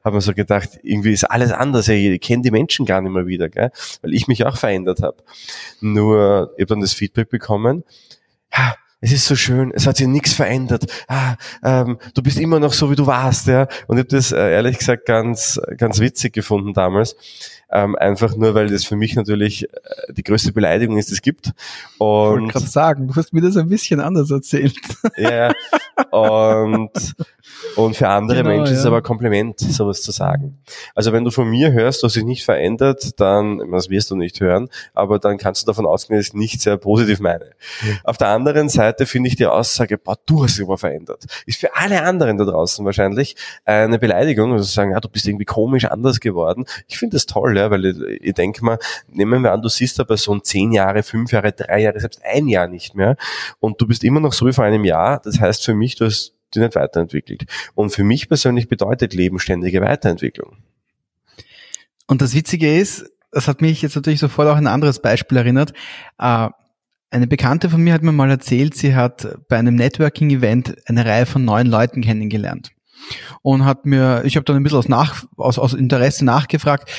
habe 0.04 0.16
mir 0.16 0.20
so 0.20 0.32
gedacht, 0.32 0.70
irgendwie 0.82 1.12
ist 1.12 1.24
alles 1.24 1.52
anders. 1.52 1.86
Ja, 1.86 1.94
ich 1.94 2.20
kenne 2.20 2.42
die 2.42 2.50
Menschen 2.50 2.86
gar 2.86 3.02
nicht 3.02 3.12
mehr 3.12 3.26
wieder, 3.26 3.48
gell? 3.48 3.70
weil 4.02 4.14
ich 4.14 4.26
mich 4.26 4.44
auch 4.46 4.56
verändert 4.56 5.02
habe. 5.02 5.18
Nur, 5.80 6.52
ich 6.56 6.62
habe 6.62 6.66
dann 6.66 6.80
das 6.80 6.94
Feedback 6.94 7.28
bekommen, 7.28 7.84
ja, 8.56 8.74
es 9.00 9.12
ist 9.12 9.26
so 9.26 9.36
schön, 9.36 9.72
es 9.74 9.86
hat 9.86 9.98
sich 9.98 10.06
nichts 10.06 10.32
verändert. 10.32 10.86
Ah, 11.06 11.36
ähm, 11.62 11.98
du 12.14 12.22
bist 12.22 12.38
immer 12.38 12.58
noch 12.58 12.72
so, 12.72 12.90
wie 12.90 12.96
du 12.96 13.06
warst, 13.06 13.46
ja. 13.46 13.68
Und 13.86 13.98
ich 13.98 14.04
habe 14.04 14.16
das 14.16 14.32
äh, 14.32 14.52
ehrlich 14.52 14.78
gesagt 14.78 15.06
ganz, 15.06 15.60
ganz 15.76 16.00
witzig 16.00 16.32
gefunden 16.32 16.72
damals 16.72 17.16
ähm, 17.70 17.96
einfach 17.96 18.36
nur, 18.36 18.54
weil 18.54 18.68
das 18.68 18.84
für 18.84 18.96
mich 18.96 19.16
natürlich 19.16 19.64
äh, 19.64 20.12
die 20.12 20.22
größte 20.22 20.52
Beleidigung 20.52 20.98
ist, 20.98 21.10
die 21.10 21.14
es 21.14 21.22
gibt. 21.22 21.52
Und, 21.98 22.36
ich 22.38 22.42
wollte 22.42 22.52
gerade 22.52 22.66
sagen, 22.66 23.08
du 23.08 23.16
hast 23.16 23.32
mir 23.32 23.40
das 23.40 23.56
ein 23.56 23.68
bisschen 23.68 24.00
anders 24.00 24.30
erzählt. 24.30 24.76
Ja, 25.16 25.52
und, 26.10 26.90
und 27.76 27.96
für 27.96 28.08
andere 28.08 28.38
genau, 28.38 28.50
Menschen 28.50 28.66
ja. 28.66 28.72
ist 28.72 28.80
es 28.80 28.86
aber 28.86 28.98
ein 28.98 29.02
Kompliment, 29.02 29.58
sowas 29.58 30.02
zu 30.02 30.12
sagen. 30.12 30.58
Also 30.94 31.12
wenn 31.12 31.24
du 31.24 31.30
von 31.30 31.48
mir 31.48 31.72
hörst, 31.72 32.02
du 32.02 32.06
hast 32.06 32.16
dich 32.16 32.24
nicht 32.24 32.44
verändert, 32.44 33.18
dann, 33.18 33.70
das 33.70 33.88
wirst 33.88 34.10
du 34.10 34.16
nicht 34.16 34.40
hören, 34.40 34.68
aber 34.94 35.18
dann 35.18 35.38
kannst 35.38 35.62
du 35.62 35.66
davon 35.66 35.86
ausgehen, 35.86 36.18
dass 36.18 36.28
ich 36.28 36.34
nicht 36.34 36.60
sehr 36.60 36.76
positiv 36.76 37.20
meine. 37.20 37.52
Auf 38.04 38.16
der 38.16 38.28
anderen 38.28 38.68
Seite 38.68 38.85
finde 39.04 39.28
ich 39.28 39.36
die 39.36 39.46
Aussage, 39.46 39.98
boah, 39.98 40.16
du 40.26 40.44
hast 40.44 40.58
dich 40.58 40.64
aber 40.64 40.78
verändert, 40.78 41.24
ist 41.46 41.60
für 41.60 41.74
alle 41.74 42.02
anderen 42.02 42.38
da 42.38 42.44
draußen 42.44 42.84
wahrscheinlich 42.84 43.36
eine 43.64 43.98
Beleidigung, 43.98 44.52
also 44.52 44.64
sagen, 44.64 44.92
ja, 44.92 45.00
du 45.00 45.08
bist 45.08 45.26
irgendwie 45.26 45.44
komisch 45.44 45.84
anders 45.84 46.20
geworden. 46.20 46.64
Ich 46.88 46.98
finde 46.98 47.16
das 47.16 47.26
toll, 47.26 47.56
ja, 47.56 47.70
weil 47.70 47.84
ich, 47.86 47.96
ich 48.22 48.34
denke 48.34 48.64
mal, 48.64 48.78
nehmen 49.08 49.42
wir 49.42 49.52
an, 49.52 49.62
du 49.62 49.68
siehst 49.68 49.98
eine 49.98 50.06
Person 50.06 50.42
zehn 50.42 50.72
Jahre, 50.72 51.02
fünf 51.02 51.32
Jahre, 51.32 51.52
drei 51.52 51.80
Jahre, 51.80 52.00
selbst 52.00 52.20
ein 52.24 52.48
Jahr 52.48 52.68
nicht 52.68 52.94
mehr 52.94 53.16
und 53.60 53.80
du 53.80 53.86
bist 53.86 54.04
immer 54.04 54.20
noch 54.20 54.32
so 54.32 54.46
wie 54.46 54.52
vor 54.52 54.64
einem 54.64 54.84
Jahr. 54.84 55.20
Das 55.22 55.40
heißt 55.40 55.64
für 55.64 55.74
mich, 55.74 55.96
du 55.96 56.06
hast 56.06 56.34
dich 56.54 56.62
nicht 56.62 56.74
weiterentwickelt. 56.74 57.44
Und 57.74 57.90
für 57.90 58.04
mich 58.04 58.28
persönlich 58.28 58.68
bedeutet 58.68 59.14
Leben 59.14 59.38
ständige 59.38 59.80
Weiterentwicklung. 59.80 60.56
Und 62.06 62.22
das 62.22 62.34
Witzige 62.34 62.78
ist, 62.78 63.10
das 63.32 63.48
hat 63.48 63.60
mich 63.60 63.82
jetzt 63.82 63.96
natürlich 63.96 64.20
sofort 64.20 64.48
auch 64.48 64.56
ein 64.56 64.66
anderes 64.66 65.00
Beispiel 65.00 65.38
erinnert. 65.38 65.72
Äh, 66.18 66.48
eine 67.16 67.26
Bekannte 67.26 67.70
von 67.70 67.82
mir 67.82 67.94
hat 67.94 68.02
mir 68.02 68.12
mal 68.12 68.30
erzählt, 68.30 68.74
sie 68.74 68.94
hat 68.94 69.26
bei 69.48 69.56
einem 69.56 69.74
Networking-Event 69.74 70.76
eine 70.86 71.06
Reihe 71.06 71.24
von 71.24 71.46
neuen 71.46 71.66
Leuten 71.66 72.02
kennengelernt 72.02 72.72
und 73.40 73.64
hat 73.64 73.86
mir, 73.86 74.22
ich 74.26 74.36
habe 74.36 74.44
dann 74.44 74.56
ein 74.56 74.62
bisschen 74.62 74.78
aus, 74.78 74.88
nach, 74.88 75.24
aus, 75.38 75.58
aus 75.58 75.72
Interesse 75.72 76.26
nachgefragt, 76.26 76.90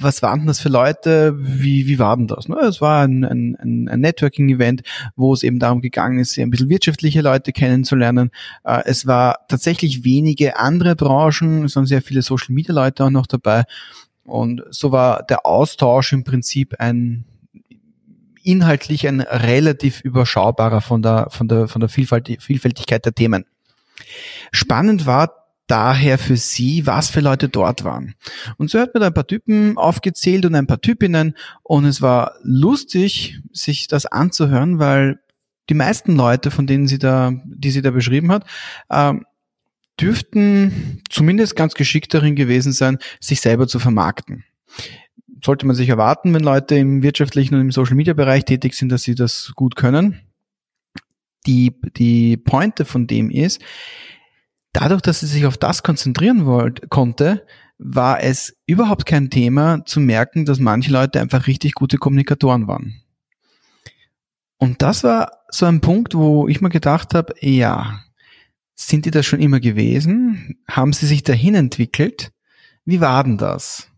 was 0.00 0.22
waren 0.22 0.46
das 0.46 0.60
für 0.60 0.68
Leute? 0.68 1.34
Wie, 1.40 1.88
wie 1.88 1.98
war 1.98 2.16
denn 2.16 2.28
das? 2.28 2.48
Es 2.48 2.80
war 2.80 3.02
ein, 3.02 3.24
ein, 3.24 3.88
ein 3.88 4.00
Networking-Event, 4.00 4.82
wo 5.16 5.34
es 5.34 5.42
eben 5.42 5.58
darum 5.58 5.80
gegangen 5.80 6.20
ist, 6.20 6.38
ein 6.38 6.50
bisschen 6.50 6.68
wirtschaftliche 6.68 7.20
Leute 7.20 7.50
kennenzulernen. 7.50 8.30
Äh, 8.62 8.82
es 8.84 9.08
war 9.08 9.40
tatsächlich 9.48 10.04
wenige 10.04 10.56
andere 10.56 10.94
Branchen, 10.94 11.64
es 11.64 11.74
waren 11.74 11.86
sehr 11.86 12.02
viele 12.02 12.22
Social-Media-Leute 12.22 13.06
auch 13.06 13.10
noch 13.10 13.26
dabei. 13.26 13.64
Und 14.22 14.62
so 14.70 14.92
war 14.92 15.24
der 15.24 15.44
Austausch 15.44 16.12
im 16.12 16.22
Prinzip 16.22 16.76
ein 16.78 17.24
inhaltlich 18.48 19.06
ein 19.06 19.20
relativ 19.20 20.00
überschaubarer 20.00 20.80
von 20.80 21.02
der, 21.02 21.28
von 21.30 21.48
der, 21.48 21.68
von 21.68 21.80
der 21.80 21.90
Vielfältigkeit 21.90 23.04
der 23.04 23.14
Themen. 23.14 23.44
Spannend 24.52 25.04
war 25.04 25.48
daher 25.66 26.16
für 26.16 26.36
sie, 26.36 26.86
was 26.86 27.10
für 27.10 27.20
Leute 27.20 27.50
dort 27.50 27.84
waren. 27.84 28.14
Und 28.56 28.70
so 28.70 28.80
hat 28.80 28.94
mir 28.94 29.00
da 29.00 29.08
ein 29.08 29.14
paar 29.14 29.26
Typen 29.26 29.76
aufgezählt 29.76 30.46
und 30.46 30.54
ein 30.54 30.66
paar 30.66 30.80
Typinnen 30.80 31.34
und 31.62 31.84
es 31.84 32.00
war 32.00 32.36
lustig, 32.42 33.38
sich 33.52 33.86
das 33.86 34.06
anzuhören, 34.06 34.78
weil 34.78 35.20
die 35.68 35.74
meisten 35.74 36.16
Leute, 36.16 36.50
von 36.50 36.66
denen 36.66 36.88
sie 36.88 36.98
da, 36.98 37.32
die 37.44 37.70
sie 37.70 37.82
da 37.82 37.90
beschrieben 37.90 38.32
hat, 38.32 38.46
ähm, 38.90 39.26
dürften 40.00 41.02
zumindest 41.10 41.54
ganz 41.54 41.74
geschickt 41.74 42.14
darin 42.14 42.34
gewesen 42.34 42.72
sein, 42.72 42.96
sich 43.20 43.42
selber 43.42 43.68
zu 43.68 43.78
vermarkten. 43.78 44.44
Sollte 45.44 45.66
man 45.66 45.76
sich 45.76 45.88
erwarten, 45.88 46.34
wenn 46.34 46.42
Leute 46.42 46.76
im 46.76 47.02
wirtschaftlichen 47.02 47.54
und 47.54 47.60
im 47.60 47.72
Social 47.72 47.94
Media 47.94 48.14
Bereich 48.14 48.44
tätig 48.44 48.74
sind, 48.74 48.90
dass 48.90 49.02
sie 49.02 49.14
das 49.14 49.52
gut 49.54 49.76
können. 49.76 50.20
Die, 51.46 51.72
die 51.96 52.36
Pointe 52.36 52.84
von 52.84 53.06
dem 53.06 53.30
ist, 53.30 53.62
dadurch, 54.72 55.00
dass 55.00 55.20
sie 55.20 55.26
sich 55.26 55.46
auf 55.46 55.56
das 55.56 55.82
konzentrieren 55.82 56.44
wollte, 56.46 56.88
konnte, 56.88 57.46
war 57.78 58.22
es 58.22 58.56
überhaupt 58.66 59.06
kein 59.06 59.30
Thema 59.30 59.84
zu 59.84 60.00
merken, 60.00 60.44
dass 60.44 60.58
manche 60.58 60.90
Leute 60.90 61.20
einfach 61.20 61.46
richtig 61.46 61.74
gute 61.74 61.96
Kommunikatoren 61.96 62.66
waren. 62.66 63.00
Und 64.58 64.82
das 64.82 65.04
war 65.04 65.30
so 65.50 65.66
ein 65.66 65.80
Punkt, 65.80 66.14
wo 66.14 66.48
ich 66.48 66.60
mir 66.60 66.68
gedacht 66.68 67.14
habe, 67.14 67.34
ja, 67.40 68.00
sind 68.74 69.06
die 69.06 69.10
das 69.10 69.26
schon 69.26 69.40
immer 69.40 69.60
gewesen? 69.60 70.58
Haben 70.68 70.92
sie 70.92 71.06
sich 71.06 71.22
dahin 71.22 71.54
entwickelt? 71.54 72.32
Wie 72.84 73.00
war 73.00 73.22
denn 73.24 73.38
das? 73.38 73.88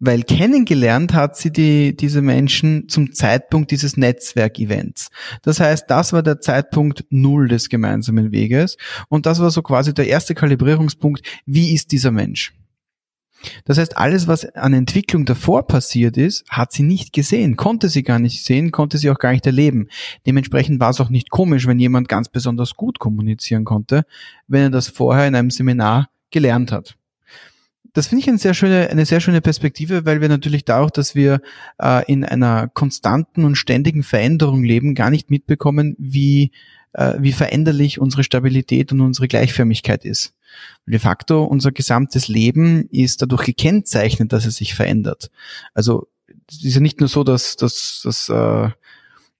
Weil 0.00 0.22
kennengelernt 0.22 1.12
hat 1.14 1.36
sie 1.36 1.50
die, 1.50 1.96
diese 1.96 2.22
Menschen 2.22 2.88
zum 2.88 3.12
Zeitpunkt 3.12 3.70
dieses 3.70 3.96
Netzwerkevents. 3.96 5.10
Das 5.42 5.60
heißt, 5.60 5.84
das 5.88 6.12
war 6.12 6.22
der 6.22 6.40
Zeitpunkt 6.40 7.04
Null 7.10 7.48
des 7.48 7.68
gemeinsamen 7.68 8.32
Weges 8.32 8.76
und 9.08 9.26
das 9.26 9.40
war 9.40 9.50
so 9.50 9.62
quasi 9.62 9.92
der 9.94 10.06
erste 10.06 10.34
Kalibrierungspunkt, 10.34 11.22
wie 11.46 11.74
ist 11.74 11.92
dieser 11.92 12.10
Mensch? 12.10 12.54
Das 13.64 13.78
heißt, 13.78 13.96
alles, 13.96 14.26
was 14.26 14.44
an 14.56 14.74
Entwicklung 14.74 15.24
davor 15.24 15.66
passiert 15.68 16.16
ist, 16.16 16.44
hat 16.50 16.72
sie 16.72 16.82
nicht 16.82 17.12
gesehen, 17.12 17.56
konnte 17.56 17.88
sie 17.88 18.02
gar 18.02 18.18
nicht 18.18 18.44
sehen, 18.44 18.72
konnte 18.72 18.98
sie 18.98 19.10
auch 19.10 19.18
gar 19.18 19.30
nicht 19.30 19.46
erleben. 19.46 19.88
Dementsprechend 20.26 20.80
war 20.80 20.90
es 20.90 21.00
auch 21.00 21.08
nicht 21.08 21.30
komisch, 21.30 21.68
wenn 21.68 21.78
jemand 21.78 22.08
ganz 22.08 22.28
besonders 22.28 22.74
gut 22.74 22.98
kommunizieren 22.98 23.64
konnte, 23.64 24.04
wenn 24.48 24.62
er 24.62 24.70
das 24.70 24.88
vorher 24.88 25.28
in 25.28 25.36
einem 25.36 25.50
Seminar 25.50 26.08
gelernt 26.30 26.72
hat 26.72 26.97
das 27.92 28.08
finde 28.08 28.22
ich 28.22 28.28
eine 28.28 28.38
sehr 28.38 28.54
schöne, 28.54 28.90
eine 28.90 29.06
sehr 29.06 29.20
schöne 29.20 29.40
Perspektive, 29.40 30.04
weil 30.04 30.20
wir 30.20 30.28
natürlich 30.28 30.64
dadurch, 30.64 30.90
dass 30.90 31.14
wir 31.14 31.40
äh, 31.80 32.04
in 32.10 32.24
einer 32.24 32.68
konstanten 32.68 33.44
und 33.44 33.56
ständigen 33.56 34.02
Veränderung 34.02 34.62
leben, 34.62 34.94
gar 34.94 35.10
nicht 35.10 35.30
mitbekommen, 35.30 35.96
wie, 35.98 36.52
äh, 36.92 37.14
wie 37.18 37.32
veränderlich 37.32 38.00
unsere 38.00 38.24
Stabilität 38.24 38.92
und 38.92 39.00
unsere 39.00 39.28
Gleichförmigkeit 39.28 40.04
ist. 40.04 40.34
De 40.86 40.98
facto 40.98 41.44
unser 41.44 41.72
gesamtes 41.72 42.28
Leben 42.28 42.88
ist 42.90 43.22
dadurch 43.22 43.44
gekennzeichnet, 43.44 44.32
dass 44.32 44.46
es 44.46 44.56
sich 44.56 44.74
verändert. 44.74 45.30
Also 45.74 46.08
es 46.48 46.64
ist 46.64 46.74
ja 46.74 46.80
nicht 46.80 47.00
nur 47.00 47.08
so, 47.08 47.24
dass, 47.24 47.56
dass, 47.56 48.00
dass 48.04 48.28
äh, 48.28 48.70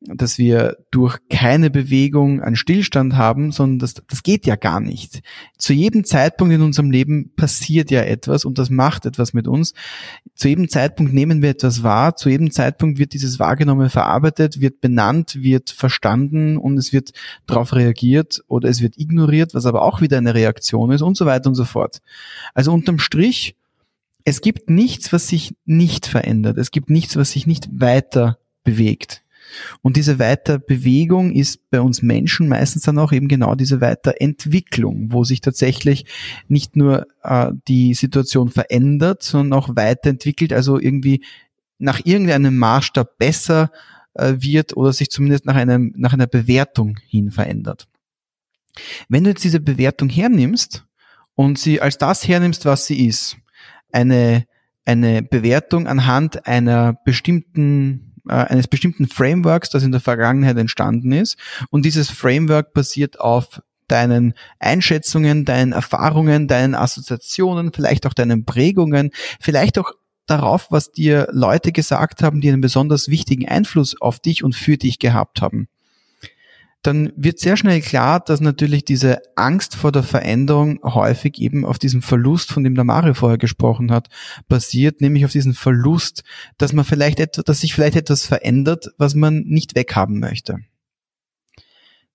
dass 0.01 0.39
wir 0.39 0.77
durch 0.93 1.19
keine 1.29 1.71
Bewegung 1.71 2.41
einen 2.41 2.55
Stillstand 2.55 3.17
haben, 3.17 3.51
sondern 3.51 3.81
das, 3.81 3.95
das 3.95 4.23
geht 4.23 4.47
ja 4.47 4.55
gar 4.55 4.81
nicht. 4.81 5.23
Zu 5.59 5.73
jedem 5.73 6.05
Zeitpunkt 6.05 6.55
in 6.55 6.63
unserem 6.63 6.93
Leben 6.93 7.33
passiert 7.35 7.91
ja 7.91 8.03
etwas 8.03 8.45
und 8.45 8.59
das 8.59 8.71
macht 8.71 9.07
etwas 9.07 9.33
mit 9.33 9.49
uns. 9.49 9.75
Zu 10.37 10.49
jedem 10.49 10.69
Zeitpunkt 10.69 11.13
nehmen 11.13 11.43
wir 11.43 11.51
etwas 11.51 11.83
wahr, 11.83 12.15
zu 12.15 12.29
jedem 12.29 12.53
Zeitpunkt 12.53 12.99
wird 12.99 13.13
dieses 13.13 13.41
Wahrgenommen 13.41 13.91
verarbeitet, 13.91 14.61
wird 14.61 14.81
benannt, 14.81 15.43
wird 15.43 15.71
verstanden 15.71 16.59
und 16.59 16.79
es 16.79 16.93
wird 16.93 17.11
darauf 17.47 17.75
reagiert 17.75 18.45
oder 18.47 18.69
es 18.69 18.81
wird 18.81 18.99
ignoriert, 18.99 19.53
was 19.53 19.67
aber 19.67 19.83
auch 19.83 20.01
wieder 20.01 20.19
eine 20.19 20.35
Reaktion 20.35 20.93
ist 20.93 21.03
und 21.03 21.17
so 21.17 21.27
weiter 21.27 21.49
und 21.49 21.57
so 21.57 21.65
fort. 21.65 22.03
Also 22.55 22.73
unterm 22.73 23.01
Strich, 23.01 23.57
es 24.25 24.43
gibt 24.43 24.71
nichts, 24.71 25.13
was 25.13 25.27
sich 25.27 25.57
nicht 25.65 26.07
verändert. 26.07 26.57
Es 26.57 26.71
gibt 26.71 26.89
nichts, 26.89 27.17
was 27.17 27.33
sich 27.33 27.47
nicht 27.49 27.69
weiter 27.73 28.39
bewegt. 28.63 29.23
Und 29.83 29.97
diese 29.97 30.19
Weiterbewegung 30.19 31.33
ist 31.33 31.71
bei 31.71 31.81
uns 31.81 32.03
Menschen 32.03 32.49
meistens 32.49 32.83
dann 32.83 32.99
auch 32.99 33.13
eben 33.13 33.29
genau 33.29 33.55
diese 33.55 33.81
Weiterentwicklung, 33.81 35.13
wo 35.13 35.25
sich 35.25 35.41
tatsächlich 35.41 36.07
nicht 36.49 36.77
nur 36.77 37.07
äh, 37.23 37.53
die 37.67 37.95
Situation 37.95 38.51
verändert, 38.51 39.23
sondern 39.23 39.59
auch 39.59 39.77
weiterentwickelt, 39.77 40.53
also 40.53 40.79
irgendwie 40.79 41.25
nach 41.79 42.01
irgendeinem 42.05 42.57
Maßstab 42.59 43.19
besser 43.19 43.71
äh, 44.15 44.35
wird 44.39 44.77
oder 44.77 44.93
sich 44.93 45.11
zumindest 45.11 45.47
nach 45.47 45.55
einem, 45.55 45.93
nach 45.97 46.13
einer 46.13 46.27
Bewertung 46.27 46.99
hin 47.07 47.31
verändert. 47.31 47.89
Wenn 49.09 49.25
du 49.25 49.31
jetzt 49.31 49.45
diese 49.45 49.61
Bewertung 49.61 50.09
hernimmst 50.09 50.85
und 51.35 51.59
sie 51.59 51.81
als 51.81 51.99
das 51.99 52.27
hernimmst, 52.27 52.65
was 52.65 52.87
sie 52.87 53.07
ist, 53.07 53.37
eine, 53.93 54.45
eine 54.85 55.23
Bewertung 55.23 55.87
anhand 55.87 56.47
einer 56.47 56.95
bestimmten 57.05 58.18
äh, 58.29 58.33
eines 58.33 58.69
bestimmten 58.69 59.09
Frameworks, 59.09 59.71
das 59.71 59.83
in 59.83 59.93
der 59.93 60.01
Vergangenheit 60.01 60.57
entstanden 60.57 61.13
ist. 61.13 61.37
Und 61.71 61.85
dieses 61.85 62.11
Framework 62.11 62.73
basiert 62.73 63.21
auf 63.21 63.63
deinen 63.89 64.35
Einschätzungen, 64.59 65.45
deinen 65.45 65.73
Erfahrungen, 65.73 66.47
deinen 66.47 66.75
Assoziationen, 66.75 67.73
vielleicht 67.73 68.07
auch 68.07 68.15
deinen 68.15 68.45
Prägungen, 68.45 69.11
vielleicht 69.41 69.79
auch 69.79 69.93
darauf, 70.27 70.67
was 70.71 70.93
dir 70.93 71.29
Leute 71.33 71.73
gesagt 71.73 72.23
haben, 72.23 72.41
die 72.41 72.51
einen 72.51 72.61
besonders 72.61 73.09
wichtigen 73.09 73.49
Einfluss 73.49 73.99
auf 74.01 74.21
dich 74.21 74.45
und 74.45 74.55
für 74.55 74.77
dich 74.77 74.99
gehabt 74.99 75.41
haben 75.41 75.69
dann 76.83 77.13
wird 77.17 77.41
sehr 77.41 77.57
schnell 77.57 77.81
klar, 77.81 78.21
dass 78.21 78.41
natürlich 78.41 78.85
diese 78.85 79.21
Angst 79.37 79.75
vor 79.75 79.91
der 79.91 80.05
Veränderung 80.05 80.79
häufig 80.85 81.39
eben 81.39 81.65
auf 81.65 81.79
diesem 81.79 82.03
Verlust, 82.03 82.53
von 82.53 82.63
dem 82.63 82.75
der 82.75 82.85
Mario 82.85 83.15
vorher 83.15 83.39
gesprochen 83.39 83.91
hat, 83.91 84.09
basiert, 84.49 85.01
nämlich 85.01 85.25
auf 85.25 85.33
diesen 85.33 85.55
Verlust, 85.55 86.23
dass 86.57 86.73
man 86.73 86.85
vielleicht 86.85 87.19
etwas, 87.19 87.45
dass 87.45 87.61
sich 87.61 87.75
vielleicht 87.75 87.97
etwas 87.97 88.27
verändert, 88.27 88.91
was 88.97 89.15
man 89.15 89.41
nicht 89.41 89.75
weghaben 89.75 90.21
möchte. 90.21 90.59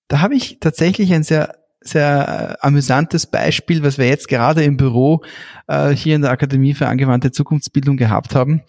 Da 0.07 0.21
habe 0.21 0.35
ich 0.35 0.59
tatsächlich 0.59 1.13
ein 1.13 1.23
sehr 1.23 1.55
sehr 1.83 2.57
äh, 2.61 2.65
amüsantes 2.65 3.27
Beispiel, 3.27 3.83
was 3.83 3.97
wir 3.97 4.07
jetzt 4.07 4.27
gerade 4.27 4.63
im 4.63 4.77
Büro 4.77 5.21
äh, 5.67 5.89
hier 5.89 6.15
in 6.15 6.21
der 6.21 6.31
Akademie 6.31 6.73
für 6.73 6.87
angewandte 6.87 7.31
Zukunftsbildung 7.31 7.97
gehabt 7.97 8.35
haben. 8.35 8.61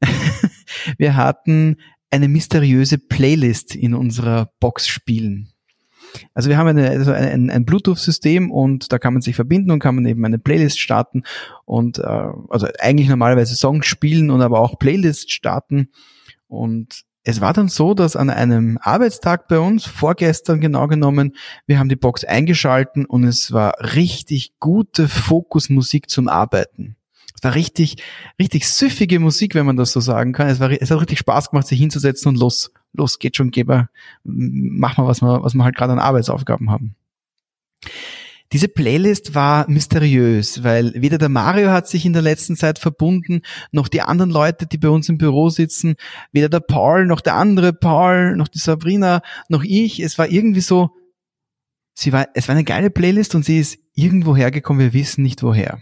wir 0.98 1.16
hatten 1.16 1.76
eine 2.14 2.28
mysteriöse 2.28 2.98
Playlist 2.98 3.74
in 3.74 3.92
unserer 3.92 4.52
Box 4.60 4.86
spielen. 4.86 5.48
Also 6.32 6.48
wir 6.48 6.56
haben 6.56 6.68
eine, 6.68 6.88
also 6.88 7.10
ein, 7.10 7.50
ein 7.50 7.64
Bluetooth-System 7.64 8.52
und 8.52 8.92
da 8.92 9.00
kann 9.00 9.14
man 9.14 9.22
sich 9.22 9.34
verbinden 9.34 9.72
und 9.72 9.80
kann 9.80 9.96
man 9.96 10.06
eben 10.06 10.24
eine 10.24 10.38
Playlist 10.38 10.78
starten 10.78 11.24
und 11.64 11.98
äh, 11.98 12.28
also 12.50 12.68
eigentlich 12.78 13.08
normalerweise 13.08 13.56
Songs 13.56 13.86
spielen 13.86 14.30
und 14.30 14.42
aber 14.42 14.60
auch 14.60 14.78
Playlists 14.78 15.32
starten. 15.32 15.88
Und 16.46 17.02
es 17.24 17.40
war 17.40 17.52
dann 17.52 17.66
so, 17.66 17.94
dass 17.94 18.14
an 18.14 18.30
einem 18.30 18.78
Arbeitstag 18.80 19.48
bei 19.48 19.58
uns, 19.58 19.84
vorgestern 19.84 20.60
genau 20.60 20.86
genommen, 20.86 21.34
wir 21.66 21.80
haben 21.80 21.88
die 21.88 21.96
Box 21.96 22.22
eingeschalten 22.22 23.06
und 23.06 23.24
es 23.24 23.50
war 23.50 23.74
richtig 23.96 24.52
gute 24.60 25.08
Fokusmusik 25.08 26.08
zum 26.08 26.28
Arbeiten 26.28 26.94
war 27.42 27.54
richtig, 27.54 27.96
richtig 28.38 28.68
süffige 28.68 29.18
Musik, 29.20 29.54
wenn 29.54 29.66
man 29.66 29.76
das 29.76 29.92
so 29.92 30.00
sagen 30.00 30.32
kann. 30.32 30.48
Es, 30.48 30.60
war, 30.60 30.70
es 30.70 30.90
hat 30.90 31.00
richtig 31.00 31.18
Spaß 31.18 31.50
gemacht, 31.50 31.66
sich 31.66 31.78
hinzusetzen 31.78 32.28
und 32.28 32.38
los, 32.38 32.72
los, 32.92 33.18
geht 33.18 33.36
schon, 33.36 33.50
Geber, 33.50 33.88
mach 34.22 34.96
mal, 34.96 35.06
was 35.06 35.22
wir, 35.22 35.42
was 35.42 35.54
wir 35.54 35.64
halt 35.64 35.76
gerade 35.76 35.92
an 35.92 35.98
Arbeitsaufgaben 35.98 36.70
haben. 36.70 36.94
Diese 38.52 38.68
Playlist 38.68 39.34
war 39.34 39.68
mysteriös, 39.68 40.62
weil 40.62 40.92
weder 40.94 41.18
der 41.18 41.28
Mario 41.28 41.70
hat 41.70 41.88
sich 41.88 42.06
in 42.06 42.12
der 42.12 42.22
letzten 42.22 42.56
Zeit 42.56 42.78
verbunden, 42.78 43.42
noch 43.72 43.88
die 43.88 44.02
anderen 44.02 44.30
Leute, 44.30 44.66
die 44.66 44.78
bei 44.78 44.90
uns 44.90 45.08
im 45.08 45.18
Büro 45.18 45.48
sitzen, 45.48 45.96
weder 46.30 46.48
der 46.48 46.60
Paul, 46.60 47.06
noch 47.06 47.20
der 47.20 47.34
andere 47.34 47.72
Paul, 47.72 48.36
noch 48.36 48.46
die 48.46 48.58
Sabrina, 48.58 49.22
noch 49.48 49.64
ich. 49.64 49.98
Es 49.98 50.18
war 50.18 50.28
irgendwie 50.28 50.60
so, 50.60 50.90
sie 51.94 52.12
war, 52.12 52.28
es 52.34 52.46
war 52.46 52.54
eine 52.54 52.64
geile 52.64 52.90
Playlist 52.90 53.34
und 53.34 53.44
sie 53.44 53.58
ist 53.58 53.78
irgendwo 53.94 54.36
hergekommen, 54.36 54.80
wir 54.80 54.92
wissen 54.92 55.22
nicht 55.22 55.42
woher. 55.42 55.80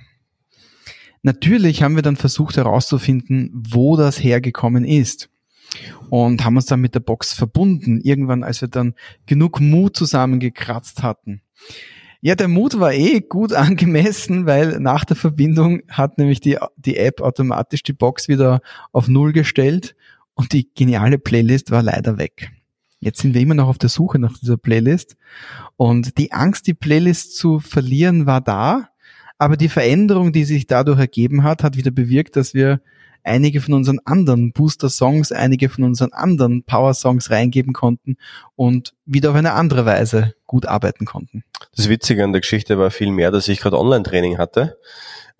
Natürlich 1.23 1.83
haben 1.83 1.95
wir 1.95 2.03
dann 2.03 2.17
versucht 2.17 2.57
herauszufinden, 2.57 3.51
wo 3.55 3.97
das 3.97 4.23
hergekommen 4.23 4.85
ist 4.85 5.31
und 6.11 6.45
haben 6.45 6.57
uns 6.57 6.67
dann 6.67 6.81
mit 6.81 6.95
der 6.95 7.01
Box 7.01 7.33
verbunden, 7.33 8.01
irgendwann, 8.01 8.43
als 8.43 8.61
wir 8.61 8.69
dann 8.69 8.95
genug 9.27 9.61
Mut 9.61 9.97
zusammengekratzt 9.97 11.03
hatten. 11.03 11.41
Ja, 12.21 12.35
der 12.35 12.49
Mut 12.49 12.79
war 12.79 12.93
eh 12.93 13.21
gut 13.21 13.53
angemessen, 13.53 14.47
weil 14.47 14.81
nach 14.81 15.05
der 15.05 15.17
Verbindung 15.17 15.83
hat 15.89 16.19
nämlich 16.19 16.41
die, 16.41 16.59
die 16.77 16.97
App 16.97 17.21
automatisch 17.21 17.83
die 17.83 17.93
Box 17.93 18.29
wieder 18.29 18.61
auf 18.93 19.09
Null 19.09 19.33
gestellt 19.33 19.95
und 20.35 20.53
die 20.53 20.73
geniale 20.75 21.19
Playlist 21.19 21.71
war 21.71 21.83
leider 21.83 22.19
weg. 22.19 22.51
Jetzt 23.01 23.21
sind 23.21 23.35
wir 23.35 23.41
immer 23.41 23.55
noch 23.55 23.67
auf 23.67 23.79
der 23.79 23.89
Suche 23.89 24.21
nach 24.21 24.39
dieser 24.39 24.57
Playlist 24.57 25.17
und 25.77 26.19
die 26.19 26.33
Angst, 26.33 26.69
die 26.69 26.75
Playlist 26.75 27.37
zu 27.37 27.59
verlieren, 27.59 28.27
war 28.27 28.41
da, 28.41 28.91
aber 29.43 29.57
die 29.57 29.69
Veränderung, 29.69 30.33
die 30.33 30.45
sich 30.45 30.69
dadurch 30.69 31.01
ergeben 31.01 31.43
hat, 31.43 31.65
hat 31.65 31.77
wieder 31.77 31.91
bewirkt, 31.91 32.37
dass 32.37 32.55
wir 32.55 32.81
einige 33.25 33.61
von 33.61 33.75
unseren 33.75 33.99
anderen 34.05 34.53
Booster-Songs, 34.53 35.33
einige 35.33 35.69
von 35.69 35.83
unseren 35.83 36.13
anderen 36.13 36.63
Power-Songs 36.63 37.31
reingeben 37.31 37.73
konnten 37.73 38.17
und 38.55 38.95
wieder 39.05 39.31
auf 39.31 39.37
eine 39.37 39.55
andere 39.55 39.85
Weise 39.85 40.35
gut 40.47 40.67
arbeiten 40.67 41.07
konnten. 41.07 41.43
Das 41.75 41.89
Witzige 41.89 42.23
an 42.23 42.33
der 42.33 42.41
Geschichte 42.41 42.79
war 42.79 42.93
viel 42.93 43.11
mehr, 43.11 43.33
dass 43.33 43.49
ich 43.49 43.61
gerade 43.61 43.79
Online-Training 43.79 44.39
hatte 44.39 44.77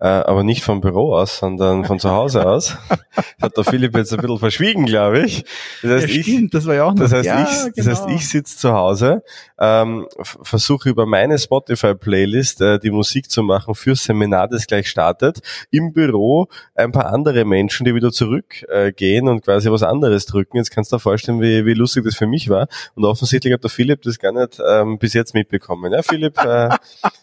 äh, 0.03 0.07
aber 0.07 0.43
nicht 0.43 0.63
vom 0.63 0.81
Büro 0.81 1.15
aus, 1.15 1.37
sondern 1.37 1.85
von 1.85 1.97
zu 1.97 2.11
Hause 2.11 2.45
aus. 2.45 2.77
Das 3.15 3.25
hat 3.41 3.57
der 3.57 3.63
Philipp 3.63 3.95
jetzt 3.95 4.13
ein 4.13 4.19
bisschen 4.19 4.39
verschwiegen, 4.39 4.85
glaube 4.85 5.21
ich. 5.21 5.45
Das 5.81 5.91
heißt, 5.91 6.07
ja, 6.09 6.21
stimmt, 6.23 6.45
ich, 6.45 6.49
das 6.51 6.65
war 6.65 6.75
ja 6.75 6.83
auch 6.85 6.93
noch. 6.93 7.03
Das 7.03 7.13
heißt, 7.13 7.25
ja, 7.25 7.43
ich, 7.43 7.73
das 7.75 7.87
heißt, 7.87 8.05
genau. 8.05 8.15
ich 8.15 8.27
sitze 8.27 8.57
zu 8.57 8.73
Hause, 8.73 9.23
ähm, 9.59 10.07
versuche 10.21 10.89
über 10.89 11.05
meine 11.05 11.37
Spotify-Playlist 11.37 12.61
äh, 12.61 12.79
die 12.79 12.91
Musik 12.91 13.29
zu 13.29 13.43
machen 13.43 13.75
fürs 13.75 14.03
Seminar, 14.03 14.47
das 14.47 14.67
gleich 14.67 14.89
startet. 14.89 15.39
Im 15.71 15.93
Büro 15.93 16.47
ein 16.75 16.91
paar 16.91 17.07
andere 17.07 17.45
Menschen, 17.45 17.85
die 17.85 17.95
wieder 17.95 18.11
zurückgehen 18.11 19.27
äh, 19.27 19.29
und 19.29 19.43
quasi 19.43 19.69
was 19.71 19.83
anderes 19.83 20.25
drücken. 20.25 20.57
Jetzt 20.57 20.71
kannst 20.71 20.91
du 20.91 20.97
dir 20.97 20.99
vorstellen, 20.99 21.41
wie, 21.41 21.65
wie 21.65 21.73
lustig 21.73 22.03
das 22.05 22.15
für 22.15 22.27
mich 22.27 22.49
war. 22.49 22.67
Und 22.95 23.05
offensichtlich 23.05 23.53
hat 23.53 23.63
der 23.63 23.69
Philipp 23.69 24.01
das 24.01 24.19
gar 24.19 24.31
nicht 24.31 24.59
ähm, 24.65 24.97
bis 24.97 25.13
jetzt 25.13 25.33
mitbekommen. 25.33 25.93
Ja, 25.93 26.01
Philipp, 26.01 26.37
äh, 26.39 26.69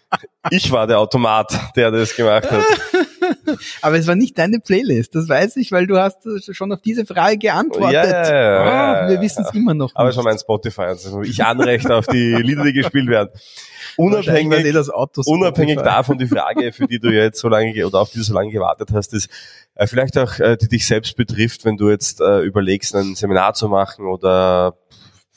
ich 0.51 0.71
war 0.71 0.87
der 0.87 0.99
Automat, 0.99 1.59
der 1.77 1.91
das 1.91 2.15
gemacht 2.15 2.51
hat. 2.51 2.65
Aber 3.83 3.99
es 3.99 4.07
war 4.07 4.15
nicht 4.15 4.39
deine 4.39 4.61
Playlist, 4.61 5.15
das 5.15 5.29
weiß 5.29 5.57
ich, 5.57 5.73
weil 5.73 5.87
du 5.87 5.99
hast 5.99 6.27
schon 6.55 6.73
auf 6.73 6.81
diese 6.81 7.07
Frage 7.07 7.39
geantwortet. 7.39 7.93
Ja, 7.93 8.07
ja, 8.07 8.65
ja, 8.65 9.07
oh, 9.07 9.11
wir 9.11 9.21
wissen 9.21 9.45
es 9.47 9.55
immer 9.55 9.75
noch. 9.75 9.95
Aber 9.95 10.09
nicht. 10.09 10.13
es 10.13 10.17
war 10.17 10.25
mein 10.25 10.39
Spotify, 10.39 10.83
also 10.83 11.23
ich 11.23 11.45
Anrecht 11.45 11.91
auf 11.91 12.07
die 12.07 12.35
Lieder, 12.35 12.65
die 12.65 12.73
gespielt 12.73 13.09
werden. 13.09 13.31
Unabhängig, 13.97 14.65
eh 14.65 14.75
unabhängig 15.27 15.79
davon 15.79 16.19
die 16.19 16.27
Frage, 16.27 16.73
für 16.73 16.87
die 16.87 16.99
du 16.99 17.11
jetzt 17.11 17.41
so 17.41 17.49
lange 17.49 17.87
oder 17.87 18.01
auf 18.01 18.11
die 18.11 18.19
du 18.19 18.25
so 18.25 18.35
lange 18.35 18.51
gewartet 18.51 18.91
hast, 18.93 19.13
ist 19.15 19.29
äh, 19.75 19.87
vielleicht 19.87 20.17
auch, 20.19 20.39
äh, 20.39 20.57
die 20.57 20.69
dich 20.69 20.87
selbst 20.87 21.17
betrifft, 21.17 21.65
wenn 21.65 21.77
du 21.77 21.91
jetzt 21.91 22.21
äh, 22.21 22.41
überlegst, 22.41 22.95
ein 22.95 23.15
Seminar 23.15 23.55
zu 23.55 23.69
machen 23.69 24.07
oder 24.07 24.77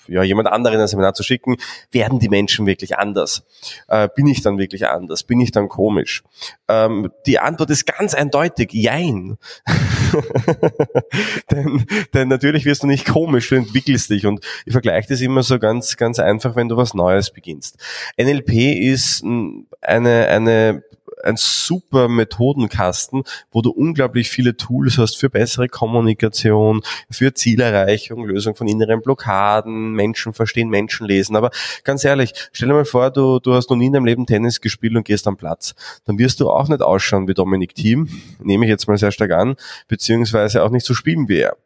ja, 0.08 0.24
jemand 0.24 0.48
anderen 0.48 0.76
in 0.76 0.82
ein 0.82 0.88
Seminar 0.88 1.14
zu 1.14 1.24
schicken, 1.24 1.58
werden 1.92 2.20
die 2.20 2.30
Menschen 2.30 2.66
wirklich 2.66 2.98
anders? 2.98 3.44
Äh, 3.88 4.10
bin 4.16 4.28
ich 4.28 4.42
dann 4.42 4.58
wirklich 4.58 4.88
anders? 4.88 5.24
Bin 5.24 5.40
ich 5.40 5.52
dann 5.52 5.70
komisch? 5.70 6.24
Ähm, 6.68 7.12
die 7.26 7.40
Antwort 7.40 7.70
ist 7.70 7.86
ganz 7.86 8.14
eindeutig, 8.14 8.72
jein. 8.74 9.38
denn, 11.52 11.86
denn 12.14 12.28
natürlich 12.28 12.66
wirst 12.66 12.84
du 12.84 12.88
nicht 12.88 13.08
komisch, 13.08 13.50
du 13.50 13.56
entwickelst 13.56 14.10
dich 14.10 14.26
und 14.26 14.46
ich 14.66 14.74
vergleiche 14.74 15.10
das 15.10 15.22
immer 15.22 15.44
so 15.44 15.60
ganz, 15.60 15.98
ganz 15.98 16.20
einfach, 16.20 16.56
wenn 16.56 16.70
du 16.70 16.78
was 16.78 16.94
Neues 16.94 17.32
beginnst. 17.32 17.78
NLP 18.18 18.52
ist 18.52 19.24
eine, 19.24 20.28
eine 20.28 20.84
ein 21.24 21.36
super 21.38 22.08
Methodenkasten, 22.08 23.24
wo 23.52 23.62
du 23.62 23.72
unglaublich 23.72 24.30
viele 24.30 24.58
Tools 24.58 24.98
hast 24.98 25.18
für 25.18 25.30
bessere 25.30 25.68
Kommunikation, 25.68 26.82
für 27.10 27.34
Zielerreichung, 27.34 28.26
Lösung 28.26 28.56
von 28.56 28.68
inneren 28.68 29.02
Blockaden, 29.02 29.92
Menschen 29.94 30.34
verstehen, 30.34 30.70
Menschen 30.70 31.08
lesen. 31.08 31.36
Aber 31.36 31.52
ganz 31.84 32.04
ehrlich, 32.04 32.34
stell 32.52 32.70
dir 32.70 32.76
mal 32.76 32.86
vor, 32.86 33.12
du, 33.12 33.40
du 33.40 33.54
hast 33.54 33.70
noch 33.70 33.78
nie 33.78 33.88
in 33.88 33.94
deinem 33.94 34.06
Leben 34.06 34.26
Tennis 34.26 34.62
gespielt 34.62 34.96
und 34.96 35.06
gehst 35.06 35.28
am 35.28 35.38
Platz. 35.38 35.76
Dann 36.06 36.18
wirst 36.18 36.40
du 36.40 36.50
auch 36.50 36.68
nicht 36.68 36.82
ausschauen 36.82 37.28
wie 37.28 37.34
Dominik 37.34 37.76
Thiem, 37.76 38.10
nehme 38.42 38.66
ich 38.66 38.70
jetzt 38.70 38.88
mal 38.88 38.98
sehr 38.98 39.12
stark 39.12 39.32
an, 39.32 39.56
beziehungsweise 39.88 40.64
auch 40.64 40.70
nicht 40.70 40.86
so 40.86 40.94
spielen 40.94 41.28
wie 41.30 41.40
er. 41.40 41.58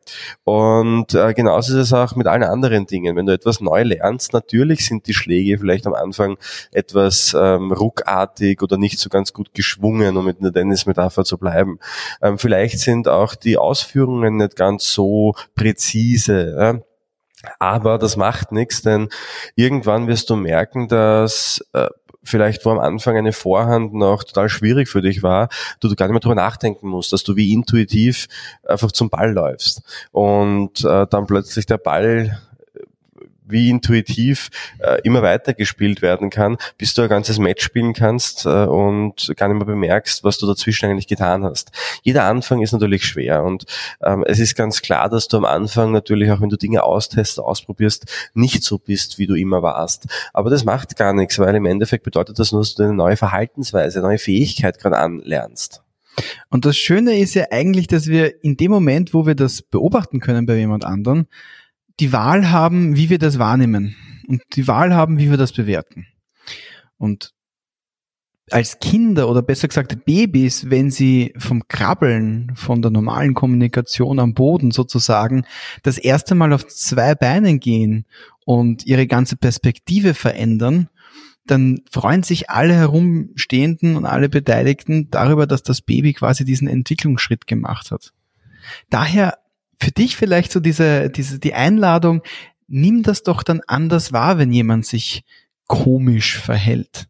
Und 0.43 1.13
äh, 1.13 1.33
genauso 1.33 1.73
ist 1.73 1.87
es 1.87 1.93
auch 1.93 2.15
mit 2.15 2.27
allen 2.27 2.43
anderen 2.43 2.85
Dingen. 2.85 3.15
Wenn 3.15 3.25
du 3.25 3.33
etwas 3.33 3.61
neu 3.61 3.83
lernst, 3.83 4.33
natürlich 4.33 4.85
sind 4.85 5.07
die 5.07 5.13
Schläge 5.13 5.57
vielleicht 5.57 5.87
am 5.87 5.93
Anfang 5.93 6.37
etwas 6.71 7.35
ähm, 7.37 7.71
ruckartig 7.71 8.61
oder 8.61 8.77
nicht 8.77 8.99
so 8.99 9.09
ganz 9.09 9.33
gut 9.37 9.53
geschwungen, 9.53 10.17
um 10.17 10.25
mit 10.25 10.39
einer 10.39 10.51
Tennis-Metapher 10.51 11.23
zu 11.23 11.37
bleiben. 11.37 11.79
Ähm, 12.21 12.37
vielleicht 12.37 12.79
sind 12.79 13.07
auch 13.07 13.35
die 13.35 13.57
Ausführungen 13.57 14.37
nicht 14.37 14.55
ganz 14.55 14.91
so 14.91 15.35
präzise. 15.55 16.55
Ja? 16.59 16.79
Aber 17.59 17.97
das 17.97 18.17
macht 18.17 18.51
nichts, 18.51 18.81
denn 18.81 19.09
irgendwann 19.55 20.07
wirst 20.07 20.29
du 20.29 20.35
merken, 20.35 20.87
dass 20.87 21.63
äh, 21.73 21.87
vielleicht 22.23 22.65
wo 22.65 22.71
am 22.71 22.79
Anfang 22.79 23.15
eine 23.15 23.31
Vorhand 23.31 23.93
noch 23.93 24.23
total 24.23 24.49
schwierig 24.49 24.89
für 24.89 25.01
dich 25.01 25.23
war, 25.23 25.49
du 25.79 25.95
gar 25.95 26.07
nicht 26.07 26.13
mehr 26.13 26.19
drüber 26.19 26.35
nachdenken 26.35 26.87
musst, 26.87 27.13
dass 27.13 27.23
du 27.23 27.35
wie 27.35 27.53
intuitiv 27.53 28.27
einfach 28.63 28.91
zum 28.91 29.09
Ball 29.09 29.31
läufst 29.31 29.81
und 30.11 30.83
äh, 30.83 31.07
dann 31.09 31.27
plötzlich 31.27 31.65
der 31.65 31.77
Ball 31.77 32.41
wie 33.47 33.69
intuitiv 33.69 34.49
äh, 34.79 35.01
immer 35.03 35.21
weiter 35.21 35.53
gespielt 35.53 36.01
werden 36.01 36.29
kann, 36.29 36.57
bis 36.77 36.93
du 36.93 37.01
ein 37.01 37.09
ganzes 37.09 37.39
Match 37.39 37.63
spielen 37.63 37.93
kannst 37.93 38.45
äh, 38.45 38.65
und 38.65 39.33
gar 39.35 39.47
nicht 39.47 39.57
mehr 39.57 39.65
bemerkst, 39.65 40.23
was 40.23 40.37
du 40.37 40.47
dazwischen 40.47 40.89
eigentlich 40.89 41.07
getan 41.07 41.43
hast. 41.43 41.71
Jeder 42.03 42.25
Anfang 42.25 42.61
ist 42.61 42.71
natürlich 42.71 43.05
schwer 43.05 43.43
und 43.43 43.65
ähm, 44.03 44.23
es 44.27 44.39
ist 44.39 44.55
ganz 44.55 44.81
klar, 44.81 45.09
dass 45.09 45.27
du 45.27 45.37
am 45.37 45.45
Anfang 45.45 45.91
natürlich 45.91 46.31
auch, 46.31 46.41
wenn 46.41 46.49
du 46.49 46.57
Dinge 46.57 46.83
austestest, 46.83 47.39
ausprobierst, 47.39 48.05
nicht 48.33 48.63
so 48.63 48.77
bist, 48.77 49.17
wie 49.17 49.27
du 49.27 49.35
immer 49.35 49.61
warst. 49.61 50.07
Aber 50.33 50.49
das 50.49 50.63
macht 50.63 50.95
gar 50.95 51.13
nichts, 51.13 51.39
weil 51.39 51.55
im 51.55 51.65
Endeffekt 51.65 52.03
bedeutet 52.03 52.39
das 52.39 52.51
nur, 52.51 52.61
dass 52.61 52.75
du 52.75 52.83
eine 52.83 52.93
neue 52.93 53.17
Verhaltensweise, 53.17 53.99
eine 53.99 54.09
neue 54.09 54.17
Fähigkeit 54.17 54.79
gerade 54.79 54.97
anlernst. 54.97 55.81
Und 56.49 56.65
das 56.65 56.77
Schöne 56.77 57.19
ist 57.19 57.35
ja 57.35 57.45
eigentlich, 57.51 57.87
dass 57.87 58.07
wir 58.07 58.43
in 58.43 58.57
dem 58.57 58.71
Moment, 58.71 59.13
wo 59.13 59.25
wir 59.25 59.35
das 59.35 59.61
beobachten 59.61 60.19
können 60.19 60.45
bei 60.45 60.55
jemand 60.55 60.85
anderen, 60.85 61.27
die 61.99 62.13
Wahl 62.13 62.51
haben, 62.51 62.95
wie 62.95 63.09
wir 63.09 63.19
das 63.19 63.39
wahrnehmen 63.39 63.95
und 64.27 64.41
die 64.55 64.67
Wahl 64.67 64.93
haben, 64.93 65.17
wie 65.17 65.29
wir 65.29 65.37
das 65.37 65.53
bewerten. 65.53 66.07
Und 66.97 67.33
als 68.49 68.79
Kinder 68.79 69.29
oder 69.29 69.41
besser 69.41 69.67
gesagt 69.67 70.05
Babys, 70.05 70.69
wenn 70.69 70.89
sie 70.89 71.33
vom 71.37 71.67
Krabbeln, 71.67 72.53
von 72.55 72.81
der 72.81 72.91
normalen 72.91 73.33
Kommunikation 73.33 74.19
am 74.19 74.33
Boden 74.33 74.71
sozusagen, 74.71 75.45
das 75.83 75.97
erste 75.97 76.33
Mal 76.33 76.53
auf 76.53 76.65
zwei 76.67 77.13
Beinen 77.13 77.59
gehen 77.59 78.05
und 78.45 78.85
ihre 78.85 79.05
ganze 79.05 79.35
Perspektive 79.35 80.13
verändern, 80.13 80.87
dann 81.45 81.81
freuen 81.91 82.23
sich 82.23 82.49
alle 82.49 82.73
Herumstehenden 82.73 83.95
und 83.95 84.05
alle 84.05 84.29
Beteiligten 84.29 85.09
darüber, 85.09 85.47
dass 85.47 85.63
das 85.63 85.81
Baby 85.81 86.13
quasi 86.13 86.45
diesen 86.45 86.67
Entwicklungsschritt 86.67 87.47
gemacht 87.47 87.91
hat. 87.91 88.13
Daher 88.89 89.37
für 89.79 89.91
dich 89.91 90.17
vielleicht 90.17 90.51
so 90.51 90.59
diese, 90.59 91.09
diese, 91.09 91.39
die 91.39 91.53
Einladung, 91.53 92.21
nimm 92.67 93.03
das 93.03 93.23
doch 93.23 93.43
dann 93.43 93.61
anders 93.67 94.11
wahr, 94.11 94.37
wenn 94.37 94.51
jemand 94.51 94.85
sich 94.85 95.23
komisch 95.67 96.37
verhält. 96.37 97.07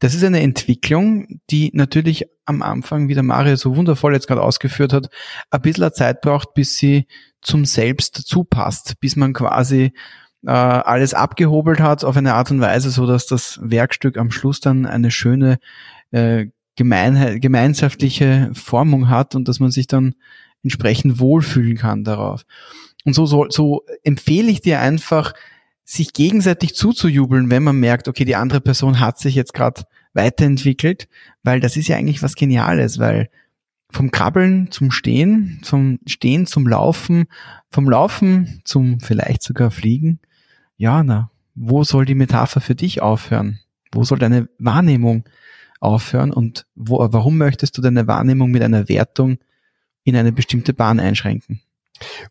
Das 0.00 0.14
ist 0.14 0.24
eine 0.24 0.40
Entwicklung, 0.40 1.40
die 1.50 1.70
natürlich 1.74 2.26
am 2.46 2.62
Anfang, 2.62 3.08
wie 3.08 3.14
der 3.14 3.22
Mario 3.22 3.56
so 3.56 3.76
wundervoll 3.76 4.14
jetzt 4.14 4.26
gerade 4.26 4.42
ausgeführt 4.42 4.92
hat, 4.92 5.10
ein 5.50 5.60
bisschen 5.60 5.92
Zeit 5.92 6.22
braucht, 6.22 6.54
bis 6.54 6.76
sie 6.76 7.06
zum 7.42 7.66
Selbst 7.66 8.18
dazu 8.18 8.44
passt, 8.44 8.98
bis 9.00 9.14
man 9.16 9.34
quasi 9.34 9.92
äh, 10.46 10.50
alles 10.50 11.12
abgehobelt 11.12 11.80
hat 11.80 12.02
auf 12.04 12.16
eine 12.16 12.34
Art 12.34 12.50
und 12.50 12.60
Weise, 12.60 12.90
so 12.90 13.06
dass 13.06 13.26
das 13.26 13.60
Werkstück 13.62 14.16
am 14.16 14.30
Schluss 14.30 14.60
dann 14.60 14.86
eine 14.86 15.10
schöne 15.10 15.58
äh, 16.12 16.46
Gemeinheit, 16.76 17.42
gemeinschaftliche 17.42 18.50
Formung 18.54 19.10
hat 19.10 19.34
und 19.34 19.48
dass 19.48 19.60
man 19.60 19.70
sich 19.70 19.86
dann 19.86 20.14
entsprechend 20.62 21.18
wohlfühlen 21.18 21.76
kann 21.76 22.04
darauf. 22.04 22.44
Und 23.04 23.14
so, 23.14 23.26
so, 23.26 23.46
so 23.48 23.84
empfehle 24.02 24.50
ich 24.50 24.60
dir 24.60 24.80
einfach, 24.80 25.32
sich 25.90 26.12
gegenseitig 26.12 26.76
zuzujubeln, 26.76 27.50
wenn 27.50 27.64
man 27.64 27.80
merkt, 27.80 28.06
okay, 28.06 28.24
die 28.24 28.36
andere 28.36 28.60
Person 28.60 29.00
hat 29.00 29.18
sich 29.18 29.34
jetzt 29.34 29.54
gerade 29.54 29.82
weiterentwickelt, 30.12 31.08
weil 31.42 31.58
das 31.58 31.76
ist 31.76 31.88
ja 31.88 31.96
eigentlich 31.96 32.22
was 32.22 32.36
Geniales, 32.36 33.00
weil 33.00 33.28
vom 33.90 34.12
Krabbeln 34.12 34.70
zum 34.70 34.92
Stehen, 34.92 35.60
vom 35.64 35.98
Stehen 36.06 36.46
zum 36.46 36.68
Laufen, 36.68 37.26
vom 37.70 37.90
Laufen 37.90 38.62
zum 38.64 39.00
vielleicht 39.00 39.42
sogar 39.42 39.72
Fliegen, 39.72 40.20
ja, 40.76 41.02
na, 41.02 41.32
wo 41.56 41.82
soll 41.82 42.04
die 42.04 42.14
Metapher 42.14 42.60
für 42.60 42.76
dich 42.76 43.02
aufhören? 43.02 43.58
Wo 43.92 44.04
soll 44.04 44.18
deine 44.18 44.48
Wahrnehmung 44.58 45.24
aufhören 45.80 46.32
und 46.32 46.66
wo, 46.76 46.98
warum 47.10 47.36
möchtest 47.36 47.76
du 47.76 47.82
deine 47.82 48.06
Wahrnehmung 48.06 48.52
mit 48.52 48.62
einer 48.62 48.88
Wertung 48.88 49.38
in 50.10 50.16
eine 50.16 50.32
bestimmte 50.32 50.74
Bahn 50.74 51.00
einschränken. 51.00 51.60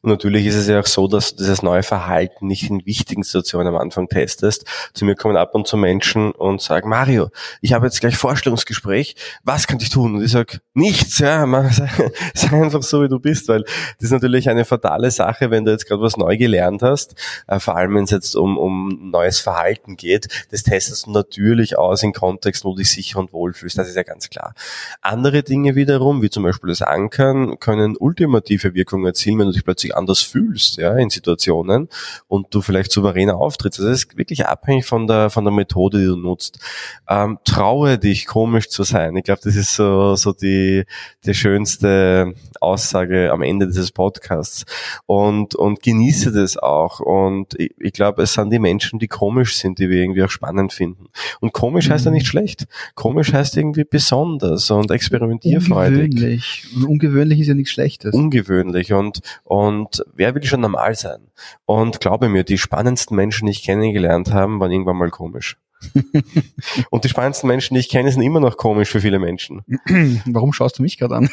Und 0.01 0.09
natürlich 0.09 0.45
ist 0.45 0.55
es 0.55 0.67
ja 0.67 0.79
auch 0.79 0.85
so, 0.85 1.07
dass 1.07 1.35
du 1.35 1.43
dieses 1.43 1.61
neue 1.63 1.83
Verhalten 1.83 2.47
nicht 2.47 2.69
in 2.69 2.85
wichtigen 2.85 3.23
Situationen 3.23 3.67
am 3.67 3.77
Anfang 3.77 4.07
testest. 4.07 4.65
Zu 4.93 5.05
mir 5.05 5.15
kommen 5.15 5.37
ab 5.37 5.55
und 5.55 5.67
zu 5.67 5.77
Menschen 5.77 6.31
und 6.31 6.61
sagen, 6.61 6.89
Mario, 6.89 7.29
ich 7.61 7.73
habe 7.73 7.85
jetzt 7.85 7.99
gleich 7.99 8.17
Vorstellungsgespräch, 8.17 9.15
was 9.43 9.67
könnte 9.67 9.83
ich 9.83 9.89
tun? 9.89 10.15
Und 10.15 10.23
ich 10.23 10.31
sage, 10.31 10.59
nichts, 10.73 11.19
ja, 11.19 11.45
mach, 11.45 11.71
sei 12.33 12.49
einfach 12.51 12.83
so, 12.83 13.03
wie 13.03 13.09
du 13.09 13.19
bist, 13.19 13.47
weil 13.47 13.63
das 13.63 14.05
ist 14.05 14.11
natürlich 14.11 14.49
eine 14.49 14.65
fatale 14.65 15.11
Sache, 15.11 15.51
wenn 15.51 15.65
du 15.65 15.71
jetzt 15.71 15.87
gerade 15.87 16.01
was 16.01 16.17
neu 16.17 16.37
gelernt 16.37 16.81
hast, 16.81 17.15
äh, 17.47 17.59
vor 17.59 17.75
allem 17.75 17.95
wenn 17.95 18.03
es 18.03 18.11
jetzt 18.11 18.35
um, 18.35 18.57
um 18.57 19.11
neues 19.11 19.39
Verhalten 19.39 19.95
geht, 19.95 20.47
das 20.51 20.63
testest 20.63 21.07
du 21.07 21.11
natürlich 21.11 21.77
aus 21.77 22.03
in 22.03 22.13
Kontext, 22.13 22.63
wo 22.63 22.71
du 22.71 22.77
dich 22.77 22.91
sicher 22.91 23.19
und 23.19 23.33
wohl 23.33 23.53
fühlst, 23.53 23.77
das 23.77 23.89
ist 23.89 23.95
ja 23.95 24.03
ganz 24.03 24.29
klar. 24.29 24.53
Andere 25.01 25.43
Dinge 25.43 25.75
wiederum, 25.75 26.21
wie 26.21 26.29
zum 26.29 26.43
Beispiel 26.43 26.69
das 26.69 26.81
Ankern, 26.81 27.59
können 27.59 27.95
ultimative 27.97 28.73
Wirkungen 28.73 29.05
erzielen, 29.05 29.39
wenn 29.39 29.47
du 29.47 29.58
dich 29.59 29.65
plötzlich 29.65 29.95
anders 29.95 30.21
fühlst, 30.21 30.77
ja, 30.77 30.95
in 30.95 31.09
Situationen 31.09 31.89
und 32.27 32.47
du 32.53 32.61
vielleicht 32.61 32.91
souveräner 32.91 33.37
auftrittst. 33.37 33.79
Also 33.79 33.91
das 33.91 34.03
ist 34.03 34.17
wirklich 34.17 34.45
abhängig 34.45 34.85
von 34.85 35.07
der, 35.07 35.29
von 35.29 35.43
der 35.43 35.53
Methode, 35.53 35.99
die 35.99 36.05
du 36.05 36.15
nutzt. 36.15 36.59
Ähm, 37.07 37.39
traue 37.43 37.97
dich, 37.97 38.25
komisch 38.25 38.69
zu 38.69 38.83
sein. 38.83 39.15
Ich 39.15 39.23
glaube, 39.23 39.41
das 39.43 39.55
ist 39.55 39.75
so, 39.75 40.15
so 40.15 40.31
die, 40.33 40.85
die 41.25 41.33
schönste 41.33 42.33
Aussage 42.61 43.31
am 43.31 43.41
Ende 43.41 43.67
dieses 43.67 43.91
Podcasts. 43.91 44.65
Und, 45.05 45.55
und 45.55 45.81
genieße 45.81 46.31
das 46.31 46.57
auch. 46.57 46.99
Und 46.99 47.59
ich, 47.59 47.73
ich 47.79 47.93
glaube, 47.93 48.23
es 48.23 48.33
sind 48.33 48.51
die 48.51 48.59
Menschen, 48.59 48.99
die 48.99 49.07
komisch 49.07 49.57
sind, 49.57 49.79
die 49.79 49.89
wir 49.89 50.01
irgendwie 50.01 50.23
auch 50.23 50.29
spannend 50.29 50.73
finden. 50.73 51.07
Und 51.39 51.53
komisch 51.53 51.89
heißt 51.89 52.05
ja 52.05 52.11
nicht 52.11 52.23
mhm. 52.23 52.29
schlecht. 52.29 52.67
Komisch 52.95 53.33
heißt 53.33 53.57
irgendwie 53.57 53.83
besonders 53.83 54.69
und 54.71 54.91
experimentierfreudig. 54.91 56.11
Ungewöhnlich. 56.11 56.65
Ungewöhnlich 56.87 57.39
ist 57.39 57.47
ja 57.47 57.53
nichts 57.53 57.71
Schlechtes. 57.71 58.13
Ungewöhnlich. 58.13 58.93
Und, 58.93 59.19
und 59.49 60.05
wer 60.13 60.35
will 60.35 60.43
schon 60.43 60.61
normal 60.61 60.93
sein? 60.93 61.31
Und 61.65 62.01
glaube 62.01 62.29
mir, 62.29 62.43
die 62.43 62.59
spannendsten 62.59 63.15
Menschen, 63.15 63.47
die 63.47 63.51
ich 63.51 63.63
kennengelernt 63.63 64.31
habe, 64.31 64.59
waren 64.59 64.71
irgendwann 64.71 64.97
mal 64.97 65.09
komisch. 65.09 65.57
und 66.91 67.03
die 67.03 67.09
spannendsten 67.09 67.47
Menschen, 67.47 67.73
die 67.73 67.79
ich 67.79 67.89
kenne, 67.89 68.11
sind 68.11 68.21
immer 68.21 68.39
noch 68.39 68.57
komisch 68.57 68.89
für 68.89 69.01
viele 69.01 69.17
Menschen. 69.17 69.63
Warum 70.27 70.53
schaust 70.53 70.77
du 70.77 70.83
mich 70.83 70.99
gerade 70.99 71.15
an? 71.15 71.29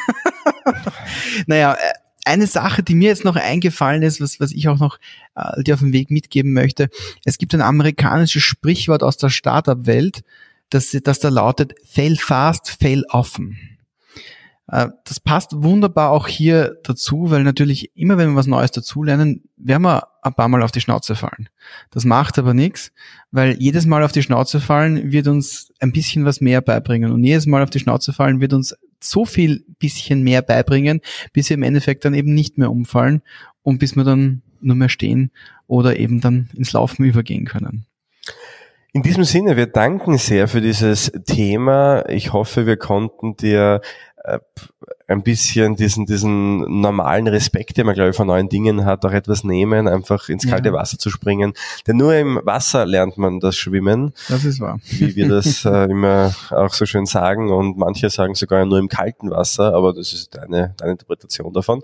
naja, 1.46 1.74
äh, 1.74 1.76
eine 2.24 2.46
Sache, 2.46 2.82
die 2.82 2.94
mir 2.94 3.10
jetzt 3.10 3.26
noch 3.26 3.36
eingefallen 3.36 4.02
ist, 4.02 4.18
was, 4.22 4.40
was 4.40 4.52
ich 4.52 4.66
auch 4.68 4.78
noch 4.78 4.98
äh, 5.34 5.62
dir 5.62 5.74
auf 5.74 5.80
dem 5.80 5.92
Weg 5.92 6.10
mitgeben 6.10 6.54
möchte. 6.54 6.88
Es 7.26 7.36
gibt 7.36 7.52
ein 7.52 7.60
amerikanisches 7.60 8.44
Sprichwort 8.44 9.02
aus 9.02 9.18
der 9.18 9.28
Startup-Welt, 9.28 10.22
das, 10.70 10.96
das 11.04 11.18
da 11.18 11.28
lautet, 11.28 11.74
fail 11.84 12.16
fast, 12.16 12.70
fail 12.70 13.04
often. 13.10 13.75
Äh, 14.68 14.88
das 15.04 15.20
passt 15.20 15.62
wunderbar 15.62 16.10
auch 16.10 16.26
hier 16.26 16.76
dazu, 16.82 17.30
weil 17.30 17.42
natürlich 17.42 17.96
immer, 17.96 18.18
wenn 18.18 18.30
wir 18.30 18.36
was 18.36 18.46
Neues 18.46 18.72
dazulernen, 18.72 19.44
werden 19.56 19.82
wir 19.82 20.08
ein 20.22 20.34
paar 20.34 20.48
Mal 20.48 20.62
auf 20.62 20.72
die 20.72 20.80
Schnauze 20.80 21.14
fallen. 21.14 21.48
Das 21.90 22.04
macht 22.04 22.38
aber 22.38 22.54
nichts, 22.54 22.92
weil 23.30 23.56
jedes 23.60 23.86
Mal 23.86 24.02
auf 24.02 24.12
die 24.12 24.22
Schnauze 24.22 24.60
fallen 24.60 25.12
wird 25.12 25.28
uns 25.28 25.72
ein 25.80 25.92
bisschen 25.92 26.24
was 26.24 26.40
mehr 26.40 26.60
beibringen 26.60 27.12
und 27.12 27.22
jedes 27.22 27.46
Mal 27.46 27.62
auf 27.62 27.70
die 27.70 27.78
Schnauze 27.78 28.12
fallen 28.12 28.40
wird 28.40 28.52
uns 28.52 28.76
so 29.00 29.24
viel 29.24 29.64
bisschen 29.78 30.22
mehr 30.22 30.42
beibringen, 30.42 31.00
bis 31.32 31.48
wir 31.50 31.54
im 31.54 31.62
Endeffekt 31.62 32.04
dann 32.04 32.14
eben 32.14 32.34
nicht 32.34 32.58
mehr 32.58 32.70
umfallen 32.70 33.22
und 33.62 33.78
bis 33.78 33.94
wir 33.94 34.04
dann 34.04 34.42
nur 34.60 34.76
mehr 34.76 34.88
stehen 34.88 35.30
oder 35.66 35.98
eben 35.98 36.20
dann 36.20 36.48
ins 36.54 36.72
Laufen 36.72 37.04
übergehen 37.04 37.44
können. 37.44 37.86
In 38.92 39.02
diesem 39.02 39.24
Sinne, 39.24 39.58
wir 39.58 39.66
danken 39.66 40.16
sehr 40.16 40.48
für 40.48 40.62
dieses 40.62 41.12
Thema. 41.26 42.08
Ich 42.08 42.32
hoffe, 42.32 42.64
wir 42.64 42.78
konnten 42.78 43.36
dir 43.36 43.82
äh, 44.26 44.40
ein 45.08 45.22
bisschen 45.22 45.76
diesen, 45.76 46.04
diesen 46.04 46.80
normalen 46.80 47.28
Respekt, 47.28 47.76
den 47.76 47.86
man, 47.86 47.94
glaube 47.94 48.10
ich, 48.10 48.16
von 48.16 48.26
neuen 48.26 48.48
Dingen 48.48 48.84
hat, 48.84 49.04
auch 49.04 49.12
etwas 49.12 49.44
nehmen, 49.44 49.86
einfach 49.86 50.28
ins 50.28 50.46
kalte 50.48 50.70
ja. 50.70 50.74
Wasser 50.74 50.98
zu 50.98 51.10
springen. 51.10 51.52
Denn 51.86 51.96
nur 51.96 52.14
im 52.14 52.40
Wasser 52.42 52.84
lernt 52.86 53.16
man 53.16 53.38
das 53.38 53.56
Schwimmen. 53.56 54.12
Das 54.28 54.44
ist 54.44 54.60
wahr. 54.60 54.80
Wie 54.84 55.14
wir 55.14 55.28
das 55.28 55.64
äh, 55.64 55.84
immer 55.84 56.34
auch 56.50 56.74
so 56.74 56.86
schön 56.86 57.06
sagen. 57.06 57.52
Und 57.52 57.78
manche 57.78 58.10
sagen 58.10 58.34
sogar 58.34 58.64
nur 58.66 58.78
im 58.78 58.88
kalten 58.88 59.30
Wasser, 59.30 59.74
aber 59.74 59.92
das 59.92 60.12
ist 60.12 60.34
deine, 60.34 60.74
deine 60.76 60.92
Interpretation 60.92 61.52
davon. 61.52 61.82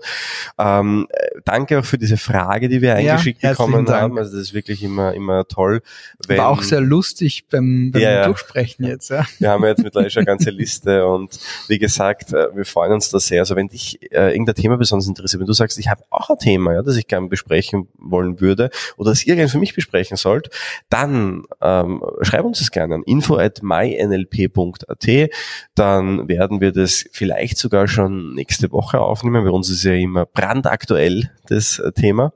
Ähm, 0.57 1.07
danke 1.45 1.79
auch 1.79 1.85
für 1.85 1.97
diese 1.97 2.17
Frage, 2.17 2.67
die 2.67 2.81
wir 2.81 2.95
eingeschickt 2.95 3.41
ja, 3.41 3.51
bekommen 3.51 3.87
haben. 3.87 4.17
Also 4.17 4.31
das 4.33 4.47
ist 4.47 4.53
wirklich 4.53 4.83
immer, 4.83 5.13
immer 5.13 5.47
toll. 5.47 5.81
Wenn, 6.27 6.39
War 6.39 6.49
auch 6.49 6.61
sehr 6.61 6.81
lustig 6.81 7.45
beim, 7.49 7.91
beim 7.91 8.01
ja, 8.01 8.25
Durchsprechen 8.25 8.85
jetzt. 8.85 9.09
Ja. 9.09 9.25
Wir 9.39 9.51
haben 9.51 9.63
jetzt 9.63 9.81
mittlerweile 9.81 10.09
schon 10.09 10.21
eine 10.21 10.25
ganze 10.25 10.49
Liste 10.49 11.07
und 11.07 11.39
wie 11.69 11.79
gesagt, 11.79 12.33
äh, 12.33 12.53
wir 12.53 12.65
freuen 12.65 12.91
uns 12.91 13.12
da 13.13 13.19
sehr. 13.19 13.41
Also 13.41 13.55
wenn 13.55 13.67
dich 13.67 13.99
äh, 14.11 14.31
irgendein 14.31 14.55
Thema 14.55 14.77
besonders 14.77 15.07
interessiert, 15.07 15.39
wenn 15.39 15.47
du 15.47 15.53
sagst, 15.53 15.77
ich 15.79 15.89
habe 15.89 16.03
auch 16.09 16.29
ein 16.29 16.37
Thema, 16.37 16.73
ja, 16.73 16.81
das 16.81 16.97
ich 16.97 17.07
gerne 17.07 17.27
besprechen 17.27 17.87
wollen 17.97 18.39
würde 18.41 18.69
oder 18.97 19.11
das 19.11 19.25
ihr 19.25 19.35
gerne 19.35 19.49
für 19.49 19.59
mich 19.59 19.75
besprechen 19.75 20.17
sollt, 20.17 20.49
dann 20.89 21.43
ähm, 21.61 22.03
schreib 22.21 22.45
uns 22.45 22.59
das 22.59 22.71
gerne 22.71 22.95
an 22.95 23.03
info 23.03 23.37
at 23.37 23.61
mynlp.at. 23.63 25.29
Dann 25.75 26.27
werden 26.27 26.61
wir 26.61 26.71
das 26.71 27.05
vielleicht 27.11 27.57
sogar 27.57 27.87
schon 27.87 28.33
nächste 28.33 28.71
Woche 28.71 28.99
aufnehmen. 28.99 29.43
Bei 29.43 29.51
uns 29.51 29.69
ist 29.69 29.83
ja 29.83 29.93
immer 29.93 30.25
brandaktuell 30.25 31.31
das 31.47 31.79
äh, 31.79 31.91
Thema. 31.91 32.33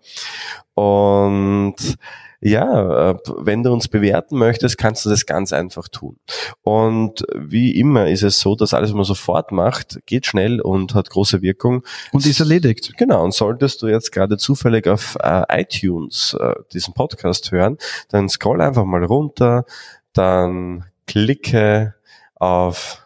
Und 0.75 1.97
ja, 2.39 3.11
äh, 3.11 3.17
wenn 3.37 3.63
du 3.63 3.71
uns 3.73 3.87
bewerten 3.87 4.37
möchtest, 4.37 4.77
kannst 4.77 5.05
du 5.05 5.09
das 5.09 5.25
ganz 5.25 5.53
einfach 5.53 5.87
tun. 5.87 6.17
Und 6.61 7.25
wie 7.35 7.79
immer 7.79 8.07
ist 8.07 8.23
es 8.23 8.39
so, 8.39 8.55
dass 8.55 8.73
alles, 8.73 8.91
was 8.91 8.95
man 8.95 9.05
sofort 9.05 9.51
macht, 9.51 9.99
geht 10.05 10.25
schnell 10.25 10.61
und 10.61 10.93
hat 10.93 11.09
große 11.09 11.41
Wirkung. 11.41 11.83
Und 12.11 12.25
ist 12.25 12.39
erledigt. 12.39 12.93
Genau. 12.97 13.23
Und 13.23 13.33
solltest 13.33 13.81
du 13.81 13.87
jetzt 13.87 14.11
gerade 14.11 14.37
zufällig 14.37 14.87
auf 14.87 15.17
äh, 15.21 15.61
iTunes 15.61 16.37
äh, 16.39 16.53
diesen 16.73 16.93
Podcast 16.93 17.51
hören, 17.51 17.77
dann 18.09 18.29
scroll 18.29 18.61
einfach 18.61 18.85
mal 18.85 19.03
runter, 19.03 19.65
dann 20.13 20.85
klicke 21.07 21.95
auf 22.35 23.03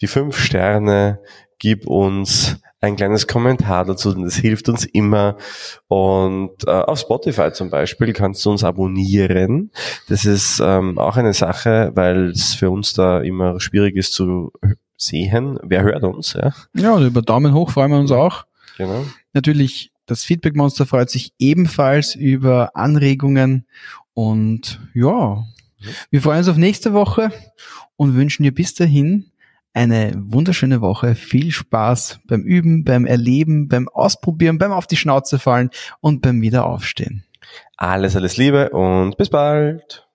die 0.00 0.06
fünf 0.06 0.38
Sterne, 0.38 1.20
gib 1.58 1.86
uns 1.86 2.56
ein 2.80 2.96
kleines 2.96 3.26
Kommentar 3.26 3.84
dazu, 3.84 4.12
denn 4.12 4.24
das 4.24 4.36
hilft 4.36 4.68
uns 4.68 4.84
immer. 4.84 5.36
Und 5.88 6.52
äh, 6.66 6.70
auf 6.70 7.00
Spotify 7.00 7.50
zum 7.52 7.70
Beispiel 7.70 8.12
kannst 8.12 8.44
du 8.44 8.50
uns 8.50 8.62
abonnieren. 8.62 9.72
Das 10.08 10.24
ist 10.24 10.60
ähm, 10.60 10.98
auch 10.98 11.16
eine 11.16 11.34
Sache, 11.34 11.90
weil 11.94 12.30
es 12.30 12.54
für 12.54 12.70
uns 12.70 12.92
da 12.92 13.20
immer 13.20 13.58
schwierig 13.60 13.96
ist 13.96 14.12
zu 14.12 14.52
sehen, 14.96 15.58
wer 15.62 15.82
hört 15.82 16.04
uns. 16.04 16.34
Ja, 16.34 16.52
ja 16.74 16.94
und 16.94 17.06
über 17.06 17.22
Daumen 17.22 17.52
hoch 17.52 17.70
freuen 17.70 17.90
wir 17.90 17.98
uns 17.98 18.12
auch. 18.12 18.44
Genau. 18.76 19.04
Natürlich, 19.32 19.90
das 20.06 20.24
Feedback 20.24 20.54
Monster 20.54 20.86
freut 20.86 21.10
sich 21.10 21.32
ebenfalls 21.38 22.14
über 22.14 22.76
Anregungen. 22.76 23.66
Und 24.14 24.80
ja, 24.94 25.44
wir 26.10 26.22
freuen 26.22 26.38
uns 26.38 26.48
auf 26.48 26.56
nächste 26.56 26.92
Woche 26.92 27.30
und 27.96 28.14
wünschen 28.14 28.44
dir 28.44 28.52
bis 28.52 28.74
dahin 28.74 29.30
eine 29.72 30.12
wunderschöne 30.16 30.80
Woche. 30.80 31.14
Viel 31.14 31.50
Spaß 31.50 32.20
beim 32.26 32.42
Üben, 32.42 32.84
beim 32.84 33.06
Erleben, 33.06 33.68
beim 33.68 33.88
Ausprobieren, 33.88 34.58
beim 34.58 34.72
auf 34.72 34.86
die 34.86 34.96
Schnauze 34.96 35.38
fallen 35.38 35.70
und 36.00 36.22
beim 36.22 36.40
Wiederaufstehen. 36.42 37.24
Alles, 37.76 38.16
alles 38.16 38.36
Liebe 38.36 38.70
und 38.70 39.16
bis 39.16 39.30
bald. 39.30 40.08